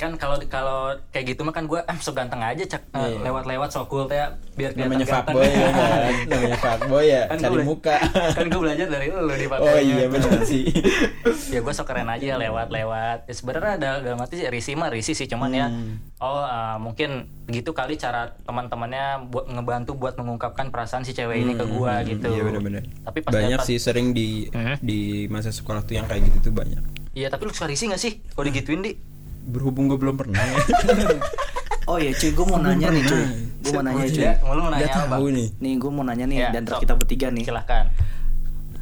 [0.00, 2.82] kan kalau kalau kayak gitu mah kan gue ah so ganteng aja cak.
[2.90, 3.18] Eh, Iya.
[3.22, 4.16] lewat-lewat so cool teh
[4.56, 5.36] biar kelihatan namanya ganteng.
[5.36, 6.12] fuckboy ya kan?
[6.30, 7.96] Namanya fuckboy ya Kan cari muka.
[8.36, 10.64] kan gue belajar dari lu di oh iya benar sih.
[11.52, 13.18] Ya gue sok keren aja lewat-lewat.
[13.26, 16.00] Ya sebenarnya ada dalam arti sih risih mah risih sih cuman ya Hmm.
[16.18, 21.52] oh uh, mungkin begitu kali cara teman-temannya buat ngebantu buat mengungkapkan perasaan si cewek ini
[21.52, 22.26] ke gua gitu.
[22.26, 24.80] Iya benar-benar tapi pas banyak sih sering di Mhm.
[24.80, 26.80] di masa sekolah tuh yang kayak gitu tuh banyak.
[27.10, 28.22] Iya tapi lu suka risih gak sih?
[28.24, 28.94] Kalau digituin di
[29.42, 30.56] berhubung gue belum pernah ya.
[31.84, 33.24] Oh iya cuy, gue mau nanya nih cuy.
[33.60, 34.22] Gue mau nanya cuy.
[34.46, 36.80] lu mau nanya apa nih Nih gue mau nanya nih Ya, dan sok.
[36.80, 37.90] kita bertiga nih silahkan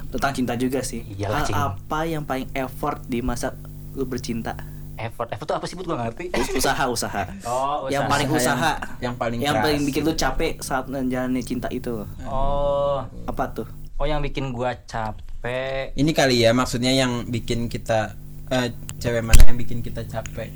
[0.08, 1.04] tentang cinta juga sih.
[1.10, 3.56] Iyalah, Hal apa yang paling effort di masa
[3.92, 4.56] lu bercinta?
[4.98, 7.22] effort effort tuh apa sih buat gua ngerti Us- usaha usaha.
[7.44, 8.10] oh Yang usaha.
[8.10, 8.72] paling usaha.
[8.98, 12.02] yang paling yang keras paling bikin lu capek saat menjalani cinta itu.
[12.26, 13.66] oh Apa tuh?
[13.94, 18.18] oh yang bikin gua capek ini kali ya maksudnya yang bikin kita
[18.50, 20.50] eh, cewek mana yang bikin kita capek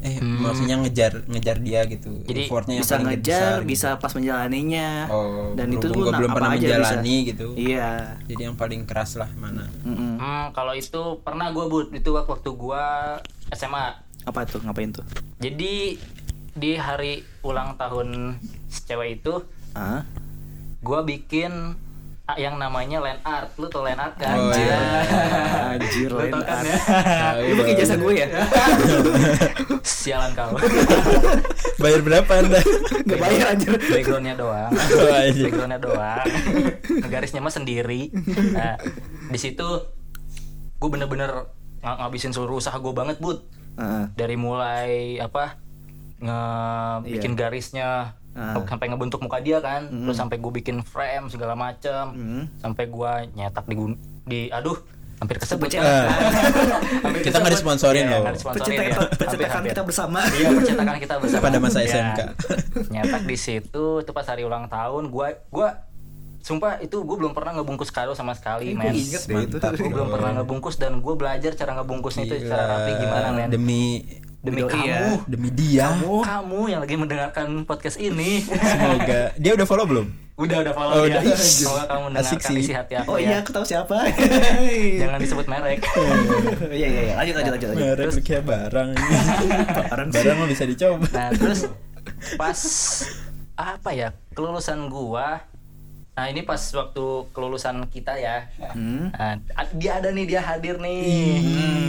[0.00, 3.68] eh maksudnya ngejar ngejar dia gitu Jadi effortnya yang bisa paling ngejar, besar gitu.
[3.72, 4.88] bisa pas menjalaninya.
[5.08, 6.68] oh dan itu tuh gua belum apa pernah aja bisa.
[6.76, 7.90] menjalani gitu Iya.
[8.22, 10.20] jadi yang paling keras lah mana Mm-mm.
[10.20, 13.16] hmm, kalau itu pernah gua but itu waktu gua
[13.48, 14.60] SMA Apa tuh?
[14.60, 15.04] Ngapain tuh?
[15.38, 15.96] jadi
[16.52, 18.36] di hari ulang tahun
[18.84, 19.40] cewek itu
[19.72, 20.04] Ah?
[20.78, 21.80] gua bikin
[22.32, 23.52] yang namanya land art.
[23.54, 24.32] Lu tau land art kan?
[24.32, 24.80] Oh, iya.
[25.76, 26.64] Anjir, Lu tau kan?
[26.64, 27.36] Art.
[27.36, 28.26] ya Lu pakai jasa gue ya?
[29.84, 30.56] sialan kau.
[31.82, 32.60] Bayar berapa anda?
[33.04, 33.76] Gak bayar anjir.
[33.76, 34.72] backgroundnya doang.
[34.94, 36.26] Oh, backgroundnya doang.
[37.04, 38.08] Garisnya mah sendiri.
[38.50, 38.80] Nah
[39.26, 39.68] di situ
[40.74, 41.28] gue bener-bener
[41.78, 43.44] ng- ngabisin seluruh usaha gue banget bud.
[43.74, 44.06] Heeh.
[44.14, 45.58] dari mulai apa
[46.16, 46.40] nge
[47.04, 47.38] bikin Iya.
[47.38, 47.88] garisnya
[48.34, 48.58] Ah.
[48.60, 52.42] sampai ngebentuk muka dia kan terus sampai gue bikin frame segala macem Hmm.
[52.56, 53.74] sampai gue nyetak di
[54.24, 54.74] di aduh
[55.14, 55.80] hampir kesebut kan?
[57.00, 58.22] Hampir Kita nggak disponsorin Iya, loh.
[58.26, 58.32] ya.
[58.34, 59.70] Percetakan, Hampir-hampir.
[59.70, 60.20] kita bersama.
[60.26, 61.88] Iya percetakan kita bersama Pada masa Iya.
[61.88, 62.20] SMK.
[62.90, 65.86] Nyetak di situ itu pas hari ulang tahun gua gua
[66.40, 69.56] sumpah itu gue belum pernah ngebungkus kado sama sekali Eh, men gua inget deh itu.
[69.56, 69.72] Mantap.
[69.72, 73.84] gue belum pernah ngebungkus dan gue belajar cara ngebungkusnya itu cara rapi gimana men demi
[74.44, 75.00] demi Demi kamu iya.
[75.24, 75.86] demi dia
[76.20, 81.06] kamu yang lagi mendengarkan podcast ini semoga dia udah follow belum udah udah follow Oh,
[81.06, 81.38] dia udah.
[81.38, 82.58] semoga kamu Asik mendengarkan sih.
[82.60, 83.96] isi hati aku Oh ya iya, aku tahu siapa.
[85.00, 85.78] jangan disebut merek
[86.74, 87.14] Iya iya iya.
[87.14, 87.84] Lanjut lanjut lanjut lanjut.
[87.86, 88.88] merek lu kayak barang
[89.86, 90.16] Barang sih.
[90.18, 91.60] barang mah bisa dicoba Nah terus
[92.34, 92.60] pas
[93.54, 95.40] apa ya kelulusan gua
[96.12, 99.08] Nah ini pas waktu kelulusan kita ya Hmm.
[99.08, 99.38] Nah,
[99.72, 101.02] dia ada nih dia hadir nih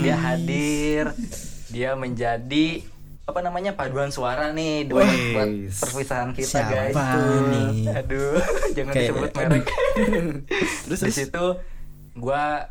[0.00, 1.10] dia hadir
[1.68, 2.66] dia menjadi
[3.22, 7.18] apa namanya paduan suara nih buat, buat perpisahan kita guys siapa
[7.50, 7.70] nih?
[7.92, 8.38] aduh
[8.76, 9.64] jangan Kayak- disebut merek
[10.86, 11.44] Terus di situ
[12.14, 12.70] gua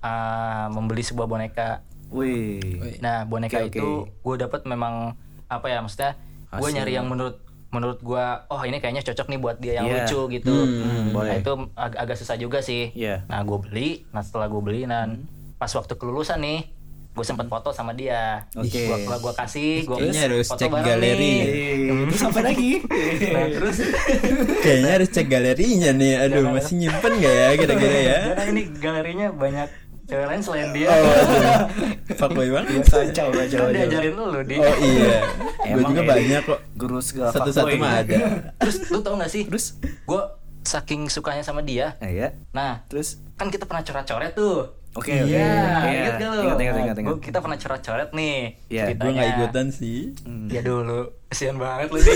[0.00, 2.98] ah, membeli sebuah boneka Wih.
[3.00, 3.70] Nah boneka oke.
[3.70, 6.14] itu gue dapat memang apa ya maksudnya
[6.52, 10.06] gue nyari yang menurut menurut gue oh ini kayaknya cocok nih buat dia yang Iya.
[10.06, 10.54] lucu gitu.
[10.54, 11.42] Hmm, nah boleh.
[11.42, 12.94] itu ag- agak susah juga sih.
[12.94, 13.26] Iya.
[13.26, 16.70] Nah gue beli, nah setelah gue beli dan pas waktu kelulusan nih
[17.14, 18.42] gue sempat foto sama dia.
[18.58, 18.90] Oke.
[18.90, 21.34] Gua, gua, gua kasih, gua Kayaknya harus foto cek bareng galeri.
[22.10, 22.72] Terus sampai lagi.
[23.30, 23.76] Nah terus
[24.60, 26.54] kayaknya harus cek galerinya nih aduh Jangan.
[26.58, 29.68] masih nyimpen gak ya kira-kira ya Karena ini galerinya banyak
[30.04, 30.88] cewek lain selain dia.
[30.90, 31.00] oh
[32.18, 33.30] fuckboy banget Kacau kacau.
[33.30, 33.72] Kan kacau.
[33.72, 34.56] diajarin lu di.
[34.60, 35.18] oh iya
[35.64, 38.18] gue Emang juga Eri, banyak kok Guru segala satu-satu mah ada
[38.60, 39.42] Terus lu tau gak sih?
[39.48, 39.78] Terus?
[39.80, 40.22] gue
[40.64, 41.92] saking sukanya sama dia.
[42.00, 42.32] Ah, ya.
[42.50, 44.83] Nah Terus kan kita pernah coret-coret tuh.
[44.94, 45.28] Oke Iya, oke.
[45.28, 45.90] Iya.
[45.92, 46.40] inget gak lu?
[46.40, 47.10] Ingat ingat ingat ingat.
[47.10, 50.46] Gua- kita pernah coret-coret nih Iya, gue nggak ikutan sih Hmm.
[50.46, 52.14] Ya dulu, kesian banget lu sih.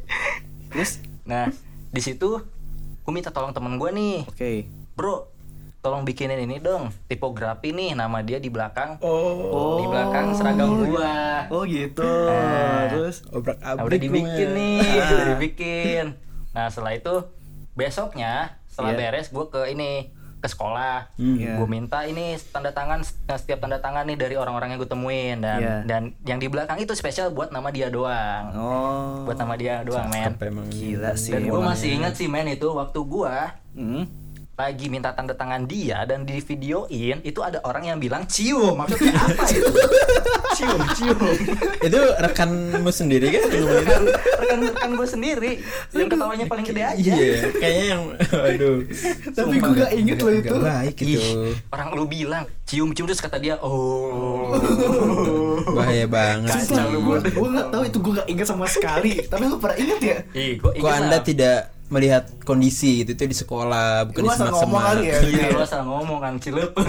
[0.70, 0.90] Terus
[1.22, 1.52] nah,
[1.88, 2.40] di situ
[3.00, 4.50] gue minta tolong temen gue nih, oke.
[4.94, 5.28] bro,
[5.78, 11.44] tolong bikinin ini dong, tipografi nih, nama dia di belakang, oh di belakang seragam gua.
[11.48, 12.04] Oh gitu.
[12.04, 12.86] Nah.
[12.88, 14.78] Terus obrak Nah, abrik udah dibikin lu, nih,
[15.10, 16.04] udah dibikin.
[16.50, 17.14] Nah setelah itu
[17.72, 18.32] besoknya
[18.66, 18.98] setelah Iya.
[19.00, 21.36] beres gue ke ini ke sekolah Hmm.
[21.36, 21.54] Iya.
[21.54, 25.58] gue minta ini tanda tangan setiap tanda tangan nih dari orang-orang yang gue temuin dan
[25.58, 25.76] Iya.
[25.84, 29.22] dan yang di belakang itu spesial buat nama dia doang Oh.
[29.22, 30.32] buat nama dia doang men
[30.66, 31.30] Gila sih.
[31.30, 33.34] dan gue masih ingat sih men itu waktu gue
[33.70, 34.04] Hmm.
[34.60, 38.76] Lagi minta tanda tangan dia dan di videoin itu ada orang yang bilang cium.
[38.76, 39.72] Maksudnya apa itu?
[40.52, 41.36] Cium cium.
[41.88, 43.48] Itu rekanmu sendiri kan?
[43.48, 44.02] Rekan
[44.36, 45.52] rekan, rekan gue sendiri.
[45.96, 47.12] Yang ketawanya paling gede aja.
[47.16, 48.78] iya kayaknya yang aduh.
[49.32, 50.52] Tapi gue gak inget loh itu.
[50.52, 51.16] Gak baik itu.
[51.16, 54.52] Ih, orang lu bilang cium cium terus kata dia oh.
[55.72, 56.68] Bahaya banget.
[56.92, 59.24] Lu, gue gue nggak tahu itu gue gak inget sama sekali.
[59.24, 60.18] Tapi lu pernah inget ya?
[60.36, 64.28] Ih, gua kok ingat anda tidak melihat kondisi gitu itu di sekolah bukan Lu di
[64.32, 65.16] asal semak ngomong semak kali ya.
[65.20, 66.70] Iya, lu asal ngomong kan cilep.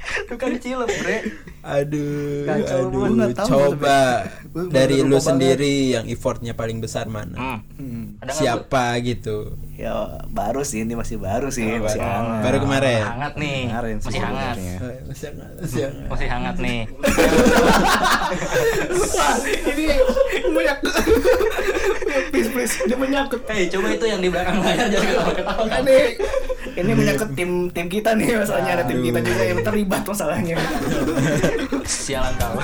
[0.00, 1.18] Lu kan cilep, Bre.
[1.60, 4.00] aduh Kacau, aduh gua tahu coba
[4.48, 5.28] Gua baru dari lu lupa banget.
[5.28, 7.58] sendiri yang effortnya paling besar mana Hmm.
[7.76, 8.04] Hmm.
[8.26, 12.10] Siapa gitu Ya baru sih ini masih baru sih, Oh, masih baru.
[12.10, 12.42] hangat.
[12.42, 13.02] Baru kemarin.
[13.02, 13.58] Hangat nih.
[13.66, 14.56] Kemarin sih Masih hangat.
[14.56, 15.50] masih hangat, masih hangat.
[16.08, 16.80] Masih hangat nih.
[19.10, 19.34] Wah,
[19.68, 19.84] ini
[20.50, 20.78] banyak.
[22.30, 23.42] Please please, dia menyangkut.
[23.46, 25.64] Hei, coba itu yang di belakang layar jangan ketawa-ketawa.
[25.82, 25.98] Ini
[26.78, 30.56] ini menyangkut tim tim kita nih masalahnya ada tim kita juga yang terlibat masalahnya.
[31.86, 32.54] Sialan kau.